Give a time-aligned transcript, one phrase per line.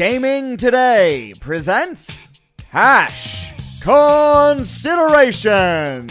[0.00, 3.52] Gaming Today presents Cash
[3.82, 6.10] Considerations.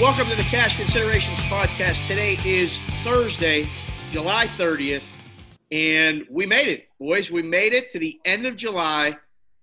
[0.00, 2.06] Welcome to the Cash Considerations Podcast.
[2.06, 3.66] Today is Thursday,
[4.12, 5.02] July 30th,
[5.72, 7.32] and we made it, boys.
[7.32, 9.16] We made it to the end of July,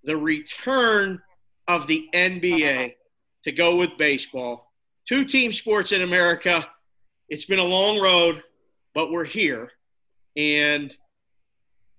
[0.03, 1.21] the return
[1.69, 2.95] of the NBA
[3.45, 4.66] to go with baseball.
[5.07, 6.67] Two team sports in America.
[7.29, 8.43] It's been a long road,
[8.93, 9.71] but we're here.
[10.35, 10.93] And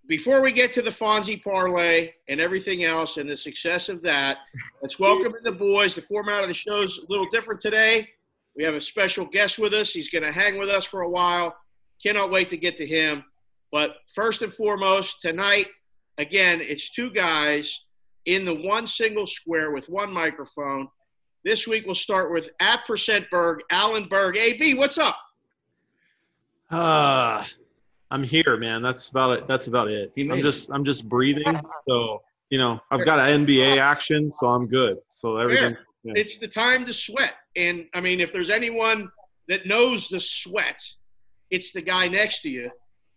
[0.06, 4.38] before we get to the Fonzie parlay and everything else and the success of that,
[4.82, 5.94] let's welcome the boys.
[5.94, 8.10] The format of the show is a little different today.
[8.54, 9.90] We have a special guest with us.
[9.90, 11.56] He's going to hang with us for a while.
[12.02, 13.24] Cannot wait to get to him.
[13.72, 15.68] But first and foremost, tonight,
[16.18, 17.84] again, it's two guys
[18.27, 20.88] in the one single square with one microphone.
[21.45, 24.36] This week we'll start with at percent Berg, Alan Berg.
[24.36, 25.17] AB, what's up?
[26.70, 27.45] Uh,
[28.11, 28.83] I'm here, man.
[28.83, 29.48] That's about it.
[29.48, 30.12] That's about it.
[30.19, 30.42] I'm it.
[30.42, 31.45] just I'm just breathing.
[31.89, 34.98] So you know, I've got an NBA action, so I'm good.
[35.11, 35.77] So everything.
[36.05, 36.12] Yeah.
[36.17, 37.34] It's the time to sweat.
[37.56, 39.11] And I mean, if there's anyone
[39.48, 40.83] that knows the sweat,
[41.50, 42.70] it's the guy next to you.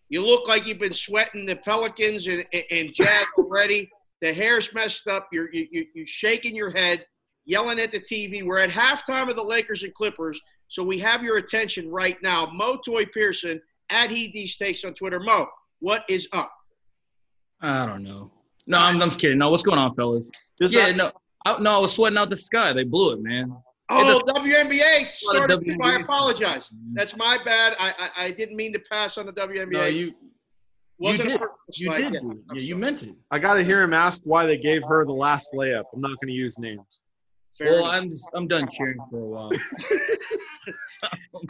[0.09, 3.89] You look like you've been sweating the Pelicans and, and, and Jazz already.
[4.21, 5.29] The hair's messed up.
[5.31, 7.05] You're, you, you, you're shaking your head,
[7.45, 8.45] yelling at the TV.
[8.45, 12.49] We're at halftime of the Lakers and Clippers, so we have your attention right now.
[12.53, 15.19] Mo Toy Pearson at He D Stakes on Twitter.
[15.19, 15.47] Mo,
[15.79, 16.51] what is up?
[17.61, 18.31] I don't know.
[18.67, 19.37] No, I'm, I'm kidding.
[19.37, 20.31] No, what's going on, fellas?
[20.59, 21.11] Is yeah, that- no,
[21.45, 22.73] I, no, I was sweating out the sky.
[22.73, 23.55] They blew it, man.
[23.89, 25.75] Oh, WNBA started too.
[25.81, 26.03] I WNBA.
[26.03, 26.71] apologize.
[26.93, 27.75] That's my bad.
[27.77, 29.71] I, I, I didn't mean to pass on the WNBA.
[29.71, 30.13] No, you
[30.97, 31.47] Wasn't you did.
[31.73, 32.13] You did.
[32.13, 32.41] that.
[32.53, 33.15] Yeah, you meant it.
[33.31, 35.83] I got to hear him ask why they gave her the last layup.
[35.93, 37.01] I'm not going to use names.
[37.57, 37.93] Fair Well, enough.
[37.93, 39.51] I'm I'm done cheering for a while.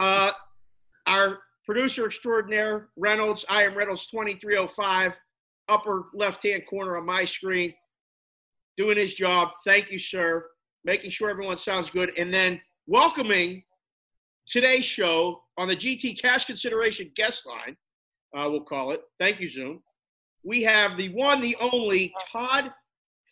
[0.00, 0.32] uh,
[1.06, 5.16] our producer extraordinaire, Reynolds, I am Reynolds 2305,
[5.68, 7.72] upper left hand corner on my screen,
[8.76, 9.50] doing his job.
[9.64, 10.46] Thank you, sir.
[10.84, 12.10] Making sure everyone sounds good.
[12.18, 13.62] And then welcoming
[14.46, 17.76] today's show on the GT Cash Consideration guest line,
[18.36, 19.02] uh, we'll call it.
[19.20, 19.82] Thank you, Zoom.
[20.44, 22.72] We have the one, the only Todd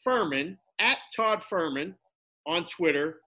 [0.07, 1.95] Fuhrman at Todd Fuhrman
[2.47, 3.21] on Twitter.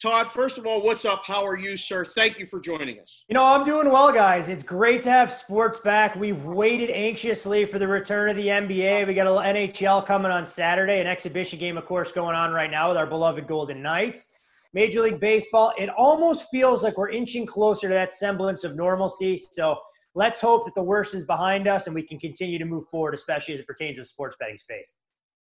[0.00, 1.22] Todd, first of all, what's up?
[1.24, 2.04] How are you, sir?
[2.04, 3.24] Thank you for joining us.
[3.28, 4.50] You know, I'm doing well, guys.
[4.50, 6.14] It's great to have sports back.
[6.16, 9.06] We've waited anxiously for the return of the NBA.
[9.06, 12.52] We got a little NHL coming on Saturday, an exhibition game, of course, going on
[12.52, 14.34] right now with our beloved Golden Knights.
[14.74, 19.40] Major League Baseball, it almost feels like we're inching closer to that semblance of normalcy.
[19.50, 19.76] So
[20.14, 23.14] let's hope that the worst is behind us and we can continue to move forward,
[23.14, 24.92] especially as it pertains to the sports betting space.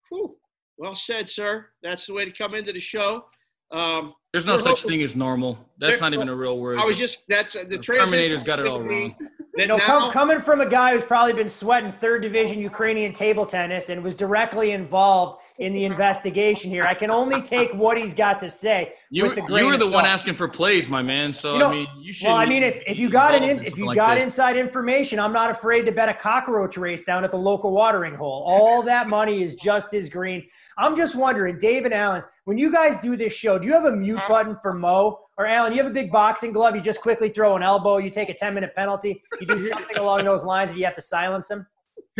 [0.09, 0.35] Whew.
[0.79, 1.67] Well said, sir.
[1.83, 3.25] That's the way to come into the show.
[3.71, 5.59] Um, There's no such hoping- thing as normal.
[5.77, 6.79] That's not even a real word.
[6.79, 9.15] I was just that's uh, the The Terminator's got it all wrong.
[9.57, 13.13] You know, now, com- coming from a guy who's probably been sweating third division Ukrainian
[13.13, 17.97] table tennis and was directly involved in the investigation here, I can only take what
[17.97, 20.47] he's got to say you, with the grain you were of the one asking for
[20.47, 21.33] plays, my man.
[21.33, 22.27] So You know, I mean, you should.
[22.27, 25.33] Well, I mean, if, if you got an in, if you got inside information, I'm
[25.33, 28.43] not afraid to bet a cockroach race down at the local watering hole.
[28.47, 30.47] All that money is just as green.
[30.77, 33.85] I'm just wondering, Dave and Alan, when you guys do this show, do you have
[33.85, 35.73] a mute button for Mo or Alan?
[35.73, 36.73] You have a big boxing glove.
[36.73, 37.97] You just quickly throw an elbow.
[37.97, 39.21] You take a 10 minute penalty.
[39.41, 41.67] You do something along those lines if you have to silence him.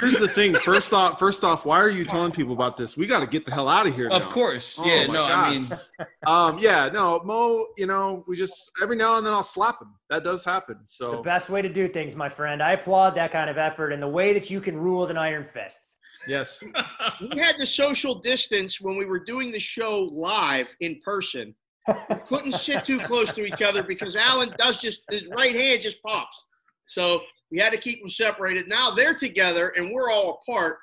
[0.01, 0.55] Here's the thing.
[0.55, 2.95] First off, first off, why are you telling people about this?
[2.95, 4.09] We got to get the hell out of here.
[4.09, 4.29] Of now.
[4.29, 5.07] course, Oh yeah.
[5.07, 5.79] my No, I mean,
[6.27, 7.67] Um, yeah, no, Mo.
[7.77, 9.93] You know, we just every now and then I'll slap him.
[10.09, 10.77] That does happen.
[10.85, 12.61] So the best way to do things, my friend.
[12.61, 15.17] I applaud that kind of effort and the way that you can rule with an
[15.17, 15.79] iron fist.
[16.27, 16.63] yes,
[17.33, 21.55] we had the social distance when we were doing the show live in person.
[21.87, 25.81] We couldn't sit too close to each other because Alan does just his right hand
[25.81, 26.45] just pops.
[26.87, 27.21] So
[27.51, 28.67] we had to keep them separated.
[28.67, 30.77] Now they're together and we're all apart,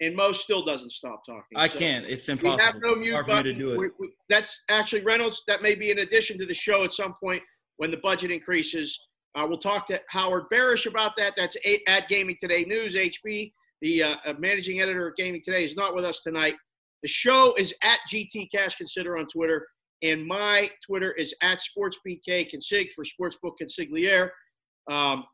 [0.00, 1.56] and Mo still doesn't stop talking.
[1.56, 2.06] I So- can't.
[2.06, 2.56] It's impossible.
[2.56, 3.52] We have no mute Hard for me button.
[3.52, 3.78] to do it.
[3.78, 5.42] We- we- that's actually Reynolds.
[5.46, 7.42] That may be in addition to the show at some point
[7.76, 8.98] when the budget increases.
[9.34, 11.34] Uh, we'll talk to Howard Barish about that.
[11.36, 12.94] That's a- at Gaming Today News.
[12.96, 16.56] HB, the uh, uh, managing editor of Gaming Today, is not with us tonight.
[17.02, 19.68] The show is at GT Cash Consider on Twitter,
[20.02, 24.30] and my Twitter is at SportsBK Consig for Sportsbook Consigliere.
[24.90, 25.24] Um,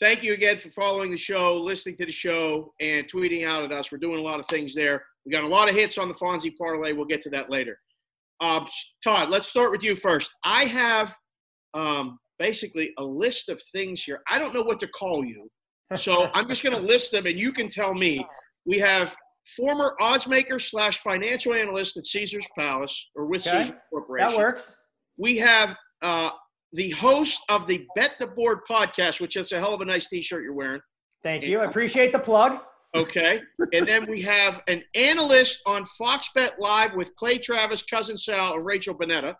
[0.00, 3.72] thank you again for following the show, listening to the show, and tweeting out at
[3.72, 3.90] us.
[3.90, 5.04] We're doing a lot of things there.
[5.24, 6.92] We got a lot of hits on the Fonzie parlay.
[6.92, 7.78] We'll get to that later.
[8.40, 8.66] Um,
[9.02, 10.32] Todd, let's start with you first.
[10.44, 11.14] I have
[11.74, 14.20] um, basically a list of things here.
[14.30, 15.48] I don't know what to call you,
[15.96, 18.26] so I'm just going to list them, and you can tell me.
[18.66, 19.14] We have
[19.56, 23.62] former oddsmaker slash financial analyst at Caesar's Palace or with Okay.
[23.62, 24.30] Caesars Corporation.
[24.30, 24.76] That works.
[25.16, 26.30] We have uh,
[26.76, 30.08] the host of the Bet the Board podcast, which is a hell of a nice
[30.08, 30.82] T-shirt you're wearing.
[31.22, 31.60] Thank you.
[31.60, 32.60] I appreciate the plug.
[32.94, 33.40] Okay,
[33.72, 38.54] and then we have an analyst on Fox Bet Live with Clay Travis, Cousin Sal,
[38.54, 39.34] and Rachel Bonnetta.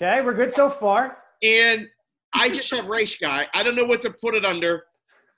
[0.00, 1.18] Okay, we're good so far.
[1.42, 1.86] And
[2.32, 3.46] I just have race guy.
[3.52, 4.84] I don't know what to put it under.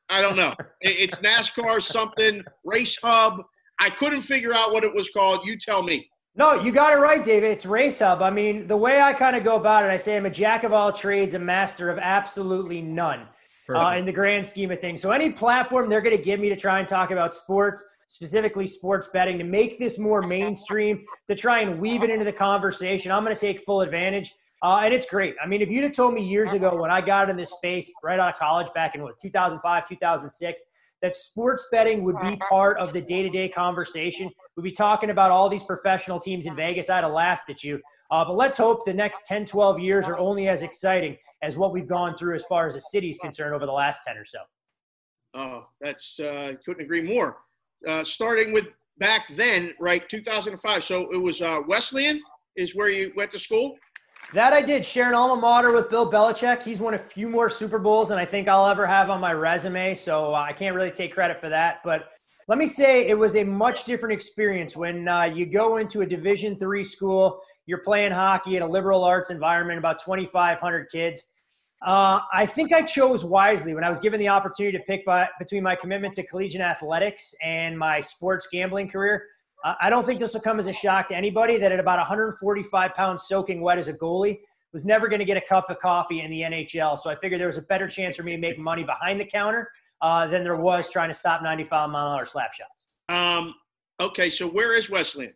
[0.09, 0.55] I don't know.
[0.81, 3.43] It's NASCAR something race hub.
[3.81, 5.47] I couldn't figure out what it was called.
[5.47, 6.09] You tell me.
[6.37, 7.51] No, you got it right, David.
[7.51, 8.23] It's Race Hub.
[8.23, 10.63] I mean, the way I kind of go about it, I say I'm a jack
[10.63, 13.27] of all trades, a master of absolutely none
[13.69, 15.03] uh, in the grand scheme of things.
[15.03, 18.69] So, any platform they're going to give me to try and talk about sports, specifically
[18.69, 23.11] sports betting, to make this more mainstream, to try and weave it into the conversation,
[23.11, 24.35] I'm going to take full advantage.
[24.63, 25.35] Uh, and it's great.
[25.43, 27.91] I mean, if you'd have told me years ago when I got in this space
[28.05, 30.63] right out of college back in what, 2005, 2006,
[31.03, 35.11] that sports betting would be part of the day to day conversation, we'd be talking
[35.11, 37.81] about all these professional teams in Vegas, I'd have laughed at you.
[38.11, 41.73] Uh, but let's hope the next 10, 12 years are only as exciting as what
[41.73, 44.39] we've gone through as far as the city's concerned over the last 10 or so.
[45.35, 47.39] Oh, that's uh, couldn't agree more.
[47.87, 48.65] Uh, starting with
[48.99, 50.85] back then, right, 2005.
[50.85, 52.21] So it was uh, Wesleyan
[52.57, 53.77] is where you went to school.
[54.33, 54.85] That I did.
[54.85, 56.63] Share an alma mater with Bill Belichick.
[56.63, 59.33] He's won a few more Super Bowls than I think I'll ever have on my
[59.33, 59.95] resume.
[59.95, 61.81] So uh, I can't really take credit for that.
[61.83, 62.11] But
[62.47, 66.07] let me say it was a much different experience when uh, you go into a
[66.07, 67.41] Division three school.
[67.67, 71.25] You're playing hockey at a liberal arts environment, about 2,500 kids.
[71.83, 75.29] Uh, I think I chose wisely when I was given the opportunity to pick by,
[75.39, 79.25] between my commitment to collegiate athletics and my sports gambling career.
[79.65, 81.99] Uh, I don't think this will come as a shock to anybody that at about
[81.99, 84.41] 145 pounds soaking wet as a goalie
[84.73, 86.99] was never going to get a cup of coffee in the NHL.
[86.99, 89.25] So I figured there was a better chance for me to make money behind the
[89.25, 89.69] counter
[90.01, 92.87] uh, than there was trying to stop 95 mile an hour slap shots.
[93.09, 93.55] Um,
[94.01, 95.33] okay, so where is Wesleyan?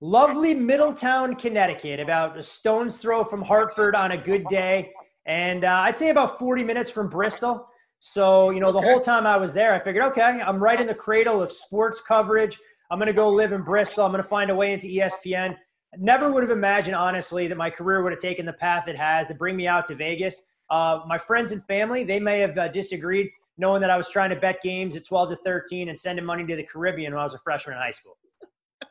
[0.00, 4.92] Lovely Middletown, Connecticut, about a stone's throw from Hartford on a good day.
[5.26, 7.68] And uh, I'd say about 40 minutes from Bristol.
[7.98, 10.86] So, you know, the whole time I was there, I figured, okay, I'm right in
[10.86, 12.56] the cradle of sports coverage.
[12.90, 14.04] I'm going to go live in Bristol.
[14.04, 15.56] I'm going to find a way into ESPN.
[15.96, 19.26] Never would have imagined, honestly, that my career would have taken the path it has
[19.28, 20.42] to bring me out to Vegas.
[20.70, 24.30] Uh, my friends and family, they may have uh, disagreed, knowing that I was trying
[24.30, 27.22] to bet games at 12 to 13 and sending money to the Caribbean when I
[27.22, 28.16] was a freshman in high school.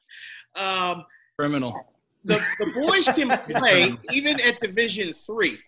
[0.55, 1.05] Um,
[1.38, 1.71] Criminal.
[2.23, 3.29] the, the boys can
[3.59, 5.59] play even at Division three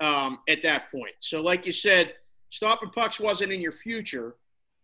[0.00, 1.14] um, at that point.
[1.20, 2.12] So, like you said,
[2.50, 4.34] stopping pucks wasn't in your future,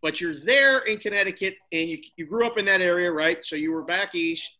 [0.02, 3.42] but you're there in Connecticut and you, you grew up in that area, right?
[3.44, 4.58] So you were back east.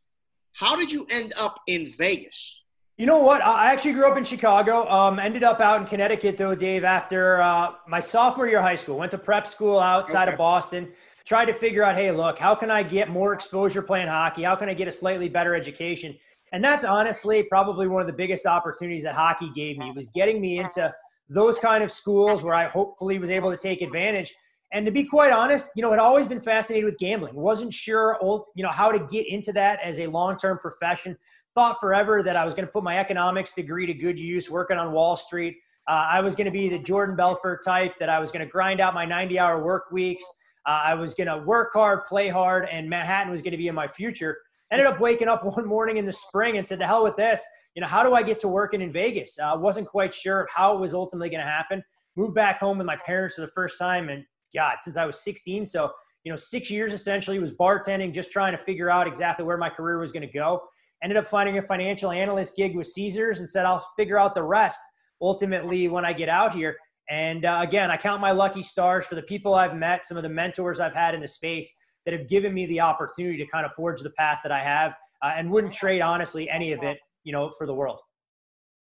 [0.55, 2.61] How did you end up in Vegas?
[2.97, 3.43] You know what?
[3.43, 4.89] I actually grew up in Chicago.
[4.89, 6.85] Um, ended up out in Connecticut though, Dave.
[6.85, 10.33] After uh, my sophomore year of high school, went to prep school outside Okay.
[10.33, 10.93] of Boston.
[11.25, 14.43] Tried to figure out, hey, look, how can I get more exposure playing hockey?
[14.43, 16.17] How can I get a slightly better education?
[16.53, 20.41] And that's honestly probably one of the biggest opportunities that hockey gave me was getting
[20.41, 20.93] me into
[21.29, 24.35] those kind of schools where I hopefully was able to take advantage.
[24.73, 27.35] And to be quite honest, you know, had always been fascinated with gambling.
[27.35, 31.17] wasn't sure, old, you know, how to get into that as a long-term profession.
[31.55, 34.79] Thought forever that I was going to put my economics degree to good use, working
[34.79, 35.59] on Wall Street.
[35.87, 37.99] Uh, I was going to be the Jordan Belfort type.
[38.01, 40.25] That I was going to grind out my 90-hour work weeks.
[40.65, 43.69] Uh, I was going to work hard, play hard, and Manhattan was going to be
[43.69, 44.39] in my future.
[44.71, 47.45] Ended up waking up one morning in the spring and said, "The hell with this!
[47.75, 50.49] You know, how do I get to working in Vegas?" I uh, wasn't quite sure
[50.55, 51.85] how it was ultimately going to happen.
[52.17, 55.23] Moved back home with my parents for the first time, and God, since I was
[55.23, 55.92] 16, so
[56.25, 59.68] you know, six years essentially was bartending, just trying to figure out exactly where my
[59.68, 60.62] career was going to go.
[61.02, 64.42] Ended up finding a financial analyst gig with Caesars and said, "I'll figure out the
[64.42, 64.80] rest."
[65.21, 66.76] Ultimately, when I get out here,
[67.11, 70.23] and uh, again, I count my lucky stars for the people I've met, some of
[70.23, 73.66] the mentors I've had in the space that have given me the opportunity to kind
[73.66, 76.99] of forge the path that I have, uh, and wouldn't trade honestly any of it,
[77.25, 78.00] you know, for the world.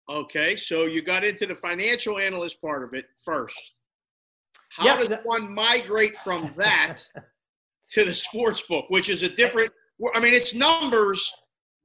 [0.10, 3.74] Okay, so you got into the financial analyst part of it first.
[4.76, 7.00] How Yeah, does one migrate from that
[7.90, 9.72] to the sports book, which is a different?
[10.16, 11.32] I mean, it's numbers,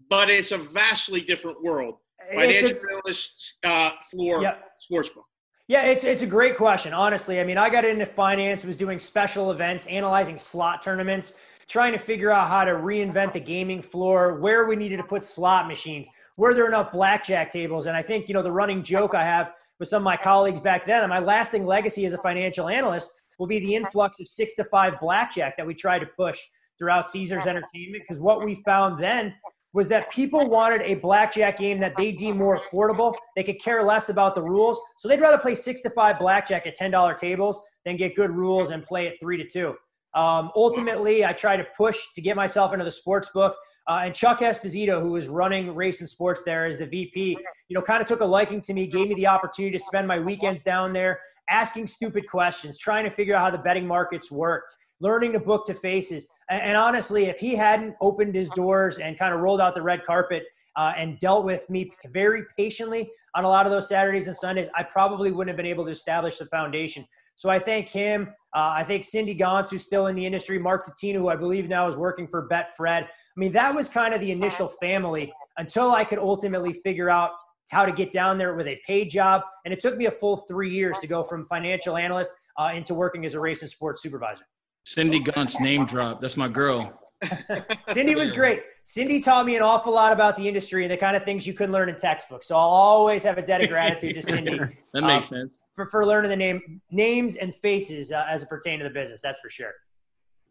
[0.09, 1.99] but it's a vastly different world.
[2.35, 4.65] Financial a- analyst uh, floor Yep.
[4.81, 5.25] sports book.
[5.67, 6.95] Yeah, it's it's a great question.
[6.95, 11.35] Honestly, I mean, I got into finance, was doing special events, analyzing slot tournaments,
[11.69, 15.23] trying to figure out how to reinvent the gaming floor, where we needed to put
[15.23, 19.15] slot machines, were there enough blackjack tables, and I think you know the running joke
[19.15, 22.19] I have with some of my colleagues back then, and my lasting legacy as a
[22.19, 26.07] financial analyst will be the influx of six to five blackjack that we tried to
[26.17, 26.39] push
[26.79, 29.35] throughout Caesars Entertainment, because what we found then
[29.73, 33.15] was that people wanted a blackjack game that they deem more affordable.
[33.37, 34.81] They could care less about the rules.
[34.97, 38.71] So they'd rather play six to five blackjack at $10 tables than get good rules
[38.71, 39.75] and play at three to two.
[40.15, 43.55] Um, ultimately, I tried to push to get myself into the sports book.
[43.89, 47.75] Uh, and Chuck Esposito, who was running race and sports there as the VP, you
[47.75, 50.19] know, kind of took a liking to me, gave me the opportunity to spend my
[50.19, 51.19] weekends down there
[51.49, 54.65] asking stupid questions, trying to figure out how the betting markets work,
[55.01, 56.29] learning to book to faces.
[56.51, 59.83] And, and honestly, if he hadn't opened his doors and kind of rolled out the
[59.83, 60.45] red carpet
[60.77, 64.69] uh, and dealt with me very patiently on a lot of those Saturdays and Sundays,
[64.77, 67.07] I probably wouldn't have been able to establish the foundation.
[67.37, 68.35] So I thank him.
[68.55, 71.69] Uh, I think Cindy Gauntz, who's still in the industry, Mark Tatino, who I believe
[71.69, 73.07] now is working for Betfred.
[73.39, 77.31] I mean, that was kind of the initial family until I could ultimately figure out
[77.71, 79.43] how to get down there with a paid job.
[79.65, 82.95] And it took me a full three years to go from financial analyst uh, into
[82.95, 84.45] working as a race and sports supervisor.
[84.87, 86.21] Cindy Gunt's name drop.
[86.21, 87.01] That's my girl.
[87.89, 88.63] Cindy was great.
[88.83, 91.55] Cindy taught me an awful lot about the industry and the kind of things you
[91.55, 92.49] couldn't learn in textbooks.
[92.49, 94.59] So I'll always have a debt of gratitude to Cindy.
[94.95, 95.63] that makes um, sense.
[95.77, 99.21] For, for learning the name names and faces uh, as it pertains to the business.
[99.23, 99.75] That's for sure.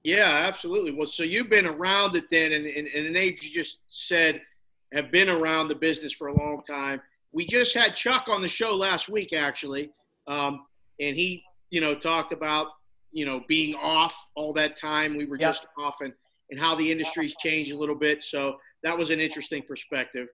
[0.08, 0.92] Yeah, absolutely.
[0.92, 4.42] Well, so you've been around it then, and in an age you just said
[4.94, 7.02] have been around the business for a long time.
[7.34, 9.92] We just had Chuck on the show last week, actually,
[10.26, 10.66] um,
[11.02, 12.68] and he, you know, talked about
[13.12, 15.18] you know being off all that time.
[15.18, 16.14] We were just off, and
[16.52, 18.24] and how the industry's changed a little bit.
[18.24, 20.30] So that was an interesting perspective.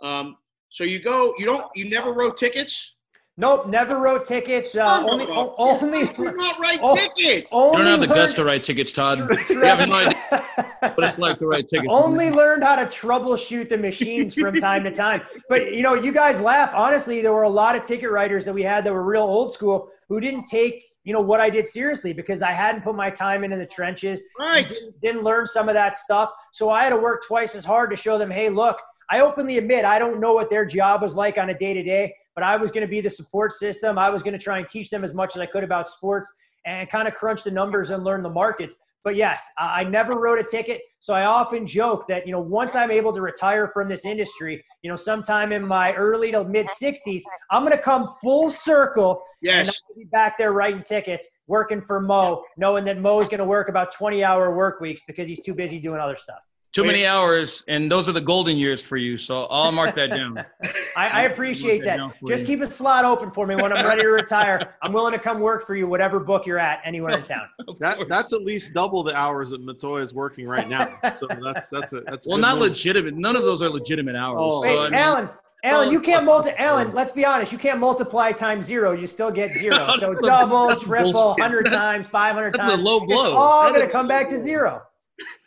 [0.00, 0.36] Um,
[0.70, 2.94] so you go, you don't, you never wrote tickets.
[3.38, 4.74] Nope, never wrote tickets.
[4.74, 5.54] Uh, no, only, no.
[5.58, 7.52] only, you not write oh, tickets.
[7.52, 9.18] You don't have the guts to write tickets, Todd.
[9.50, 10.44] you have no idea
[10.80, 11.88] what it's like to write tickets.
[11.90, 15.20] Only learned how to troubleshoot the machines from time to time.
[15.50, 16.70] But you know, you guys laugh.
[16.74, 19.52] Honestly, there were a lot of ticket writers that we had that were real old
[19.52, 23.10] school who didn't take you know what I did seriously because I hadn't put my
[23.10, 24.22] time into the trenches.
[24.38, 24.68] Right.
[24.68, 26.32] Didn't, didn't, learn some of that stuff.
[26.52, 29.56] So I had to work twice as hard to show them, hey, look, I openly
[29.58, 32.44] admit I don't know what their job was like on a day to day, but
[32.44, 33.98] I was going to be the support system.
[33.98, 36.32] I was going to try and teach them as much as I could about sports
[36.66, 38.76] and kind of crunch the numbers and learn the markets.
[39.02, 40.82] But yes, I never wrote a ticket.
[41.00, 44.62] So I often joke that, you know, once I'm able to retire from this industry,
[44.82, 49.22] you know, sometime in my early to mid 60s, I'm going to come full circle.
[49.40, 49.68] Yes.
[49.68, 53.44] And I'll be back there writing tickets, working for Mo, knowing that Mo's going to
[53.44, 56.40] work about 20 hour work weeks because he's too busy doing other stuff.
[56.76, 59.16] Too many hours, and those are the golden years for you.
[59.16, 60.44] So I'll mark that down.
[60.96, 61.96] I, I, appreciate that.
[61.96, 62.28] that.
[62.28, 62.58] Just you.
[62.58, 64.74] keep a slot open for me when I'm ready to retire.
[64.82, 67.48] I'm willing to come work for you, whatever book you're at, anywhere in town.
[67.80, 70.98] that that's at least double the hours that Matoya is working right now.
[71.14, 72.68] So that's that's a that's well, not move.
[72.68, 73.14] legitimate.
[73.14, 74.38] None of those are legitimate hours.
[74.42, 74.62] Oh.
[74.62, 75.30] So, Wait, I mean, Alan,
[75.64, 75.92] Alan, oh.
[75.92, 76.50] you can't multi.
[76.58, 77.52] Alan, let's be honest.
[77.52, 78.92] You can't multiply times zero.
[78.92, 79.94] You still get zero.
[79.96, 82.68] So double, triple, hundred times, five hundred times.
[82.68, 83.30] That's a low blow.
[83.30, 84.82] It's all going to come back to zero.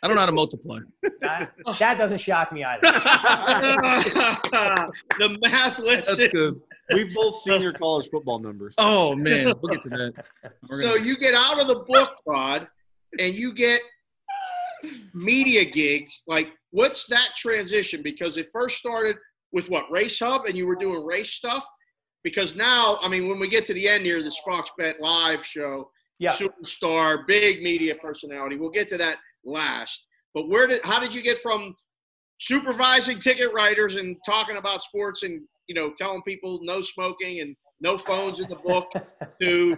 [0.02, 0.78] I don't know how to multiply.
[1.20, 1.76] That, oh.
[1.78, 2.80] that doesn't shock me either.
[5.18, 6.16] the math lesson.
[6.16, 6.60] That's good.
[6.92, 8.74] We've both seen your college football numbers.
[8.78, 10.24] Oh man, we'll get to that.
[10.68, 12.66] so you get out of the book Rod,
[13.18, 13.80] and you get
[15.14, 16.22] media gigs.
[16.26, 18.02] Like, what's that transition?
[18.02, 19.16] Because it first started
[19.52, 21.66] with what Race Hub, and you were doing race stuff.
[22.22, 25.44] Because now, I mean, when we get to the end here, this Fox Bet Live
[25.44, 26.32] show, yeah.
[26.32, 28.56] superstar, big media personality.
[28.56, 30.06] We'll get to that last.
[30.34, 31.74] But where did how did you get from
[32.38, 37.54] supervising ticket writers and talking about sports and you know telling people no smoking and
[37.80, 38.90] no phones in the book
[39.40, 39.76] to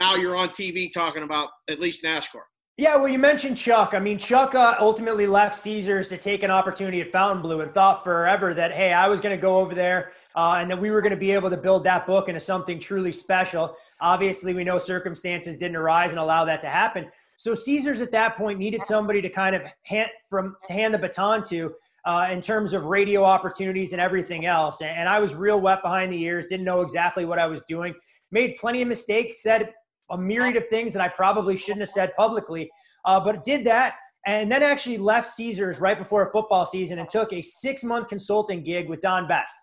[0.00, 2.42] now you're on TV talking about at least NASCAR?
[2.76, 3.94] Yeah, well, you mentioned Chuck.
[3.94, 8.02] I mean, Chuck uh, ultimately left Caesars to take an opportunity at Fontainebleau and thought
[8.02, 11.00] forever that, hey, I was going to go over there uh, and that we were
[11.00, 13.76] going to be able to build that book into something truly special.
[14.00, 17.08] Obviously, we know circumstances didn't arise and allow that to happen.
[17.36, 21.42] So Caesars at that point needed somebody to kind of hand from hand the baton
[21.44, 21.74] to
[22.04, 24.82] uh, in terms of radio opportunities and everything else.
[24.82, 27.94] And, I was real wet behind the ears, didn't know exactly what I was doing,
[28.30, 29.72] made plenty of mistakes, said
[30.10, 32.70] a myriad of things that I probably shouldn't have said publicly,
[33.04, 33.94] uh, but did that.
[34.26, 38.08] And then actually left Caesars right before a football season and took a six month
[38.08, 39.54] consulting gig with Don Best.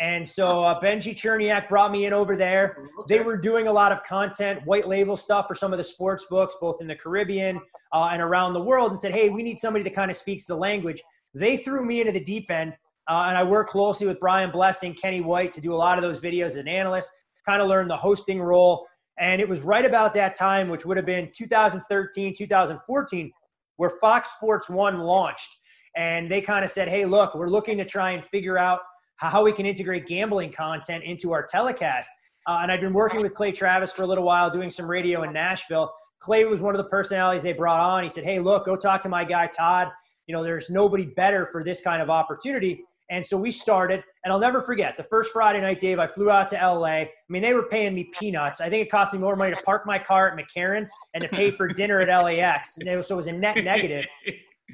[0.00, 2.88] And so uh, Benji Cherniak brought me in over there.
[3.08, 6.26] They were doing a lot of content, white label stuff for some of the sports
[6.28, 7.58] books, both in the Caribbean
[7.92, 10.44] uh, and around the world, and said, hey, we need somebody that kind of speaks
[10.44, 11.00] the language.
[11.34, 12.74] They threw me into the deep end,
[13.08, 16.02] uh, and I worked closely with Brian Blessing, Kenny White to do a lot of
[16.02, 17.10] those videos as an analyst,
[17.46, 18.86] kind of learn the hosting role.
[19.18, 23.32] And it was right about that time, which would have been 2013, 2014,
[23.76, 25.58] where Fox Sports One launched.
[25.96, 28.80] And they kind of said, hey, look, we're looking to try and figure out
[29.28, 32.08] how we can integrate gambling content into our telecast.
[32.46, 35.22] Uh, and I've been working with Clay Travis for a little while, doing some radio
[35.22, 35.92] in Nashville.
[36.20, 38.02] Clay was one of the personalities they brought on.
[38.02, 39.88] He said, Hey, look, go talk to my guy, Todd.
[40.26, 42.84] You know, there's nobody better for this kind of opportunity.
[43.10, 45.98] And so we started, and I'll never forget the first Friday night, Dave.
[45.98, 46.84] I flew out to LA.
[46.86, 48.60] I mean, they were paying me peanuts.
[48.60, 51.28] I think it cost me more money to park my car at McCarran and to
[51.28, 52.78] pay for dinner at LAX.
[52.78, 54.06] And so it was a net negative.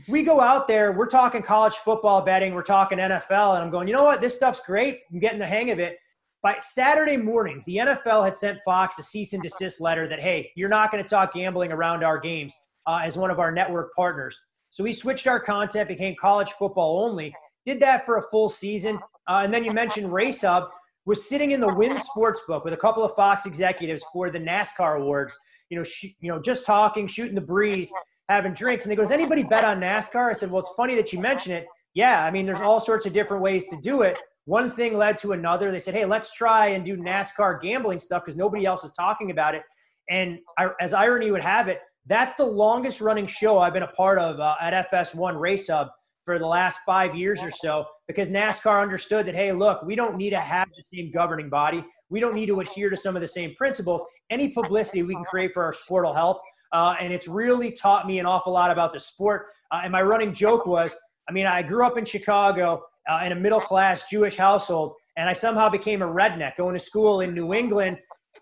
[0.07, 3.89] We go out there, we're talking college football betting, we're talking NFL, and I'm going,
[3.89, 4.21] you know what?
[4.21, 5.01] This stuff's great.
[5.13, 5.99] I'm getting the hang of it.
[6.43, 10.53] By Saturday morning, the NFL had sent Fox a cease and desist letter that, hey,
[10.55, 12.55] you're not going to talk gambling around our games
[12.87, 14.41] uh, as one of our network partners.
[14.71, 17.35] So we switched our content, became college football only,
[17.67, 19.01] did that for a full season.
[19.27, 20.69] Uh, and then you mentioned Race Hub
[21.05, 24.39] was sitting in the Wynn Sports book with a couple of Fox executives for the
[24.39, 25.37] NASCAR awards,
[25.71, 27.91] you know, sh- you know, just talking, shooting the breeze,
[28.29, 28.85] having drinks.
[28.85, 30.31] And they go, Does anybody bet on NASCAR?
[30.31, 31.67] I said, Well, it's funny that you mention it.
[31.95, 34.19] Yeah, I mean, there's all sorts of different ways to do it
[34.49, 35.71] one thing led to another.
[35.71, 39.31] They said, hey, let's try and do NASCAR gambling stuff because nobody else is talking
[39.31, 39.61] about it.
[40.09, 40.39] And
[40.81, 44.41] as irony would have it, that's the longest running show I've been a part of
[44.41, 45.89] uh, at FS1 Race Hub
[46.25, 50.17] for the last five years or so because NASCAR understood that, hey, look, we don't
[50.17, 51.85] need to have the same governing body.
[52.09, 54.03] We don't need to adhere to some of the same principles.
[54.31, 56.41] Any publicity we can create for our sport will help.
[56.73, 59.47] Uh, and it's really taught me an awful lot about the sport.
[59.71, 60.97] Uh, and my running joke was,
[61.29, 65.29] I mean, I grew up in Chicago uh, in a middle class Jewish household, and
[65.29, 67.99] I somehow became a redneck going to school in New England.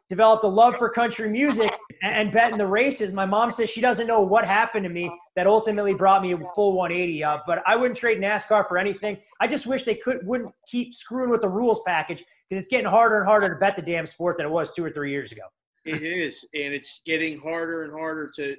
[0.08, 3.12] Developed a love for country music and, betting the races.
[3.12, 6.38] My mom says she doesn't know what happened to me that ultimately brought me a
[6.54, 7.24] full 180.
[7.24, 9.18] Uh, but I wouldn't trade NASCAR for anything.
[9.40, 12.86] I just wish they could wouldn't keep screwing with the rules package because it's getting
[12.86, 15.32] harder and harder to bet the damn sport than it was two or three years
[15.32, 15.42] ago.
[15.86, 18.56] It is, and it's getting harder and harder to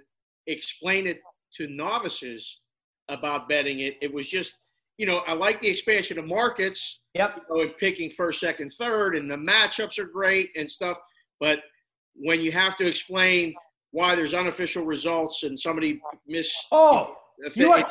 [0.48, 1.20] explain it
[1.56, 2.60] to novices
[3.10, 3.98] about betting it.
[4.02, 4.56] It was just
[4.98, 7.02] you know, I like the expansion of markets.
[7.14, 7.36] Yep.
[7.50, 10.98] You know, and picking first, second, third, and the matchups are great and stuff.
[11.40, 11.60] But
[12.16, 13.54] when you have to explain
[13.92, 16.68] why there's unofficial results and somebody missed.
[16.72, 17.16] Oh,
[17.56, 17.84] you you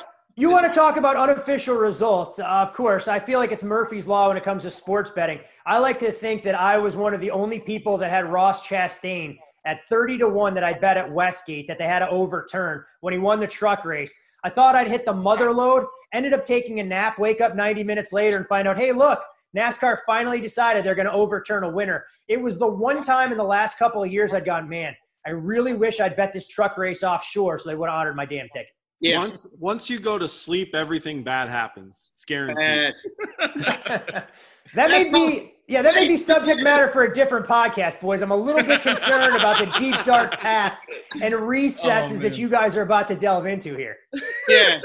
[0.51, 2.39] want to talk about unofficial results?
[2.39, 3.09] Uh, of course.
[3.09, 5.41] I feel like it's Murphy's Law when it comes to sports betting.
[5.65, 8.67] I like to think that I was one of the only people that had Ross
[8.67, 12.85] Chastain at 30 to 1 that I bet at Westgate that they had to overturn
[13.01, 14.15] when he won the truck race.
[14.45, 17.85] I thought I'd hit the mother load ended up taking a nap, wake up 90
[17.85, 19.21] minutes later and find out, hey, look,
[19.57, 22.05] NASCAR finally decided they're going to overturn a winner.
[22.29, 24.95] It was the one time in the last couple of years I'd gone, man,
[25.27, 28.27] I really wish I'd bet this truck race offshore so they would have honored my
[28.27, 28.76] damn ticket.
[29.01, 29.19] Yeah.
[29.19, 32.11] Once once you go to sleep, everything bad happens.
[32.13, 32.95] It's guaranteed.
[34.75, 38.23] that may be yeah, that may be subject matter for a different podcast, boys.
[38.23, 40.79] I'm a little bit concerned about the deep dark past
[41.21, 43.97] and recesses oh, that you guys are about to delve into here.
[44.49, 44.81] Yeah,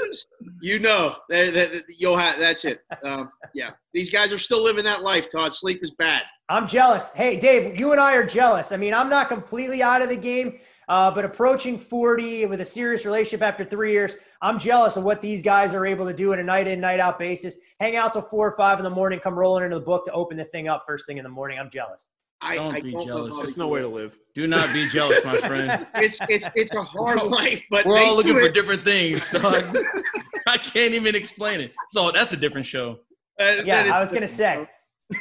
[0.60, 2.40] you know that, that you'll have.
[2.40, 2.80] That's it.
[3.04, 5.30] Um, yeah, these guys are still living that life.
[5.30, 6.22] Todd, sleep is bad.
[6.48, 7.14] I'm jealous.
[7.14, 8.72] Hey, Dave, you and I are jealous.
[8.72, 12.64] I mean, I'm not completely out of the game, uh, but approaching 40 with a
[12.64, 16.32] serious relationship after three years, I'm jealous of what these guys are able to do
[16.32, 17.58] on a night in, night out basis.
[17.80, 20.12] Hang out till four or five in the morning, come rolling into the book to
[20.12, 21.58] open the thing up first thing in the morning.
[21.58, 22.08] I'm jealous.
[22.42, 23.38] I don't I be don't jealous.
[23.40, 24.18] It's no way to live.
[24.34, 25.86] Do not be jealous, my friend.
[25.94, 29.28] it's it's it's a hard life, but we're all looking for different things.
[29.32, 29.76] Dog.
[30.48, 31.72] I can't even explain it.
[31.92, 32.98] So that's a different show.
[33.40, 34.68] Uh, yeah, I was gonna say.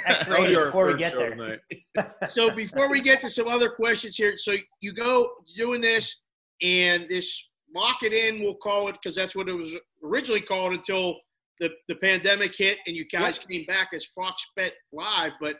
[0.05, 1.61] X-rated before we get there.
[2.33, 6.17] so before we get to some other questions here, so you go doing this,
[6.61, 10.73] and this lock it in, we'll call it because that's what it was originally called
[10.73, 11.15] until
[11.59, 13.49] the, the pandemic hit and you guys yep.
[13.49, 15.33] came back as Fox Bet Live.
[15.39, 15.57] But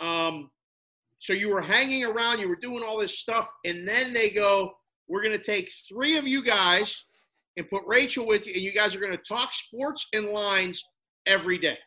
[0.00, 0.50] um,
[1.18, 4.72] so you were hanging around, you were doing all this stuff, and then they go,
[5.08, 7.04] We're going to take three of you guys
[7.56, 10.82] and put Rachel with you, and you guys are going to talk sports and lines
[11.26, 11.78] every day.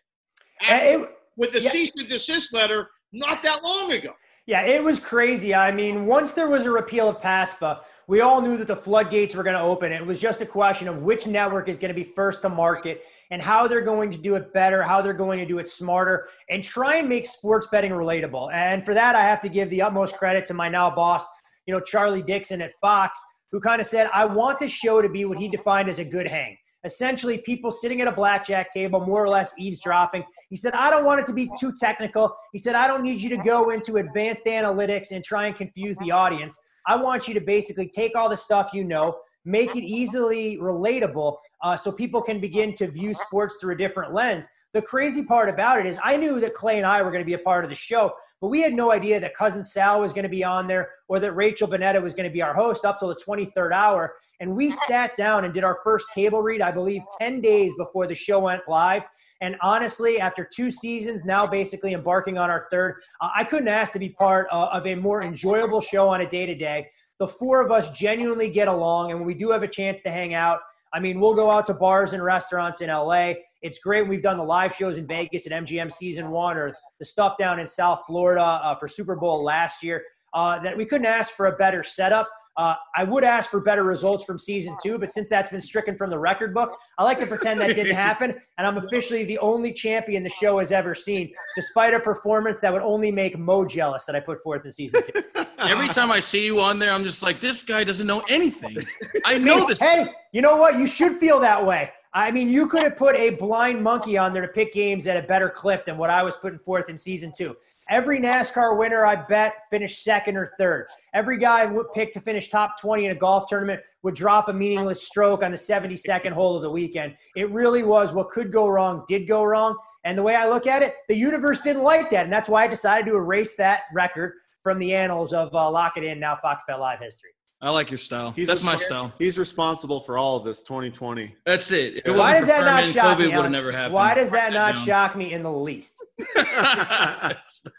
[0.61, 1.69] After, it, with the yeah.
[1.69, 4.13] cease and desist letter not that long ago.
[4.45, 5.53] Yeah, it was crazy.
[5.53, 9.35] I mean, once there was a repeal of PASPA, we all knew that the floodgates
[9.35, 9.91] were going to open.
[9.91, 13.03] It was just a question of which network is going to be first to market
[13.31, 16.29] and how they're going to do it better, how they're going to do it smarter,
[16.49, 18.49] and try and make sports betting relatable.
[18.53, 21.25] And for that, I have to give the utmost credit to my now boss,
[21.65, 23.19] you know, Charlie Dixon at Fox,
[23.51, 26.05] who kind of said, I want this show to be what he defined as a
[26.05, 26.57] good hang.
[26.83, 30.23] Essentially, people sitting at a blackjack table, more or less eavesdropping.
[30.49, 32.35] He said, I don't want it to be too technical.
[32.53, 35.97] He said, I don't need you to go into advanced analytics and try and confuse
[35.97, 36.57] the audience.
[36.85, 41.37] I want you to basically take all the stuff you know, make it easily relatable
[41.63, 44.47] uh, so people can begin to view sports through a different lens.
[44.73, 47.25] The crazy part about it is I knew that Clay and I were going to
[47.25, 50.13] be a part of the show, but we had no idea that cousin Sal was
[50.13, 52.85] going to be on there or that Rachel Bonnetta was going to be our host
[52.85, 54.15] up till the 23rd hour.
[54.39, 58.07] And we sat down and did our first table read, I believe, 10 days before
[58.07, 59.03] the show went live.
[59.41, 63.93] And honestly, after two seasons, now basically embarking on our third, uh, I couldn't ask
[63.93, 66.87] to be part uh, of a more enjoyable show on a day to day.
[67.19, 70.09] The four of us genuinely get along, and when we do have a chance to
[70.09, 70.59] hang out,
[70.93, 73.33] I mean, we'll go out to bars and restaurants in LA.
[73.61, 74.07] It's great.
[74.07, 77.59] We've done the live shows in Vegas at MGM season one or the stuff down
[77.59, 80.03] in South Florida uh, for Super Bowl last year.
[80.33, 82.29] Uh, that we couldn't ask for a better setup.
[82.57, 85.95] Uh, I would ask for better results from season two, but since that's been stricken
[85.95, 88.33] from the record book, I like to pretend that didn't happen.
[88.57, 92.73] And I'm officially the only champion the show has ever seen, despite a performance that
[92.73, 95.23] would only make Mo jealous that I put forth in season two.
[95.59, 98.77] Every time I see you on there, I'm just like, this guy doesn't know anything.
[99.23, 99.79] I know this.
[99.79, 100.79] Hey, you know what?
[100.79, 101.91] You should feel that way.
[102.13, 105.23] I mean, you could have put a blind monkey on there to pick games at
[105.23, 107.55] a better clip than what I was putting forth in season two.
[107.89, 110.87] Every NASCAR winner I bet finished second or third.
[111.13, 114.53] Every guy would pick to finish top 20 in a golf tournament would drop a
[114.53, 117.15] meaningless stroke on the 72nd hole of the weekend.
[117.35, 119.77] It really was what could go wrong, did go wrong.
[120.03, 122.25] And the way I look at it, the universe didn't like that.
[122.25, 125.95] And that's why I decided to erase that record from the annals of uh, Lock
[125.95, 127.31] It In, now Fox Bet Live history.
[127.59, 128.31] I like your style.
[128.31, 129.11] He's That's my style.
[129.17, 131.35] He's responsible for all of this 2020.
[131.43, 132.03] That's it.
[132.05, 133.35] It Why does that not Fuhrman, shock COVID me?
[133.35, 133.93] would have never happened.
[133.93, 134.85] Why does that Mark not down.
[134.85, 135.95] shock me in the least?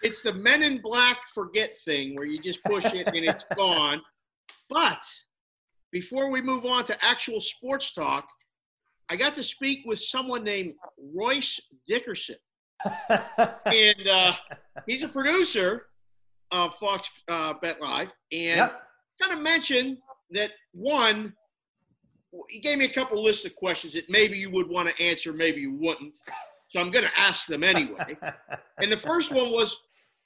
[0.03, 4.01] It's the Men in Black forget thing where you just push it and it's gone.
[4.69, 5.03] But
[5.93, 8.29] before we move on to actual sports talk,
[9.11, 10.75] I got to speak with someone named
[11.15, 12.37] Royce Dickerson.
[13.09, 14.33] and uh,
[14.87, 15.87] he's a producer
[16.51, 18.83] of Fox uh, Bet Live, and yep.
[19.21, 19.99] Kind of mentioned
[20.31, 21.33] that one,
[22.49, 25.33] he gave me a couple lists of questions that maybe you would want to answer,
[25.33, 26.19] maybe you wouldn't.
[26.71, 28.17] So I'm going to ask them anyway.
[28.83, 29.77] and the first one was,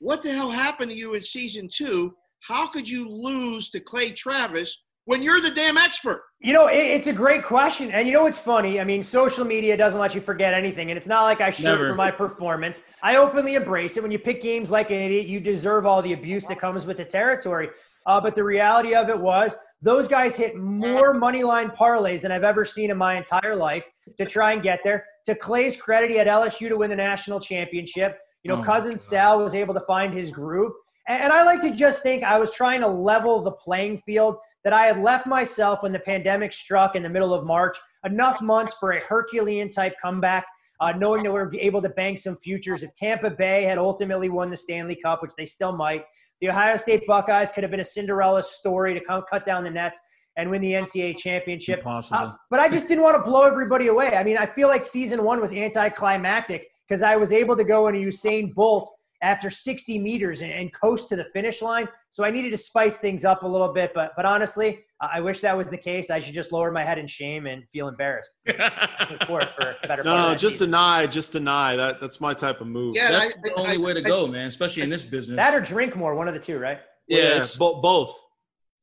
[0.01, 2.15] what the hell happened to you in season two?
[2.41, 6.25] How could you lose to Clay Travis when you're the damn expert?
[6.41, 7.93] You know, it, it's a great question.
[7.93, 8.81] And you know what's funny?
[8.81, 10.91] I mean, social media doesn't let you forget anything.
[10.91, 11.91] And it's not like I shoot Never.
[11.91, 12.83] for my performance.
[13.01, 14.03] I openly embrace it.
[14.03, 16.97] When you pick games like an idiot, you deserve all the abuse that comes with
[16.97, 17.71] the territory.
[18.07, 22.33] Uh, but the reality of it was those guys hit more money line parlays than
[22.33, 23.85] I've ever seen in my entire life
[24.19, 25.05] to try and get there.
[25.27, 28.19] To Clay's credit, he had LSU to win the national championship.
[28.43, 30.73] You know, Oh, cousin Sal was able to find his groove.
[31.09, 34.37] And, and I like to just think I was trying to level the playing field
[34.65, 38.41] that I had left myself when the pandemic struck in the middle of March enough
[38.41, 40.47] months for a Herculean type comeback,
[40.81, 42.83] uh, knowing that we were able to bank some futures.
[42.83, 46.05] If Tampa Bay had ultimately won the Stanley Cup, which they still might,
[46.43, 49.71] the Ohio State Buckeyes could have been a Cinderella story to come cut down the
[49.71, 50.01] nets
[50.37, 51.79] and win the NCAA championship.
[51.79, 52.19] Impossible.
[52.19, 54.17] Uh, but I just didn't want to blow everybody away.
[54.17, 57.87] I mean, I feel like season one was anticlimactic because I was able to go
[57.87, 58.91] in a Usain Bolt
[59.23, 61.89] after 60 meters and, and coast to the finish line.
[62.11, 63.93] So I needed to spice things up a little bit.
[63.95, 66.11] But but honestly, I I wish that was the case.
[66.11, 68.33] I should just lower my head in shame and feel embarrassed.
[68.47, 70.69] Looking forward for a better part No, of just season.
[70.69, 71.77] deny, just deny.
[71.77, 72.95] That that's my type of move.
[72.97, 74.47] Yeah, That's I- the I- only way to I- go, man.
[74.47, 75.37] Especially in this business.
[75.37, 76.79] that or drink more, one of the two, right?
[77.09, 78.15] yeah, yeah, it's- bo- both.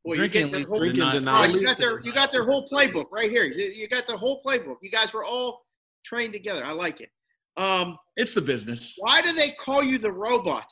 [0.05, 1.41] Well, you drinking get their leads whole, to and deny- deny.
[1.41, 3.43] Oh, you got their you got their whole playbook right here.
[3.43, 4.77] You, you got the whole playbook.
[4.82, 5.62] You guys were all
[6.05, 6.63] trained together.
[6.65, 7.10] I like it.
[7.58, 8.95] Um, It's the business.
[8.97, 10.65] why do they call you the robot?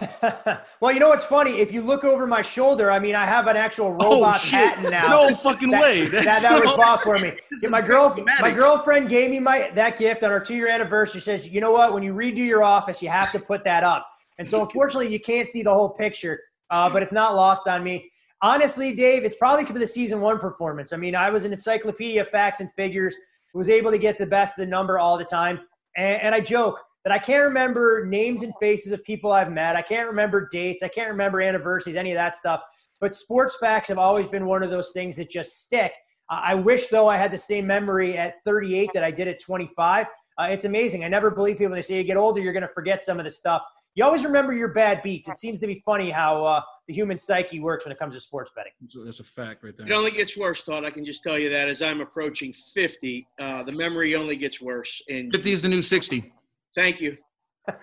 [0.80, 1.60] well, you know what's funny?
[1.60, 4.74] If you look over my shoulder, I mean, I have an actual robot oh shit!
[4.74, 5.08] patent now.
[5.08, 6.06] No fucking that, way.
[6.06, 7.32] that, That's that was so- bought for me.
[7.62, 11.20] Yeah, my girl, my girlfriend gave me my that gift on our two year anniversary.
[11.20, 11.94] She says, you know what?
[11.94, 14.08] When you redo your office, you have to put that up.
[14.38, 17.84] And so, unfortunately, you can't see the whole picture, uh, but it's not lost on
[17.84, 18.10] me.
[18.42, 20.92] Honestly, Dave, it's probably of the season one performance.
[20.92, 23.14] I mean, I was an encyclopedia of facts and figures.
[23.54, 25.60] Was able to get the best of the number all the time,
[25.96, 29.76] and, and I joke that I can't remember names and faces of people I've met.
[29.76, 30.82] I can't remember dates.
[30.82, 32.62] I can't remember anniversaries, any of that stuff.
[33.00, 35.92] But sports facts have always been one of those things that just stick.
[36.30, 39.38] Uh, I wish, though, I had the same memory at 38 that I did at
[39.38, 40.06] 25.
[40.38, 41.04] Uh, it's amazing.
[41.04, 43.18] I never believe people when they say you get older, you're going to forget some
[43.18, 43.62] of the stuff.
[43.94, 45.28] You always remember your bad beats.
[45.28, 48.20] It seems to be funny how uh, the human psyche works when it comes to
[48.20, 48.72] sports betting.
[48.88, 49.86] So That's a fact right there.
[49.86, 50.84] It only gets worse, Todd.
[50.84, 54.60] I can just tell you that as I'm approaching 50, uh, the memory only gets
[54.60, 55.00] worse.
[55.08, 56.32] And 50 is the new 60.
[56.74, 57.16] Thank you.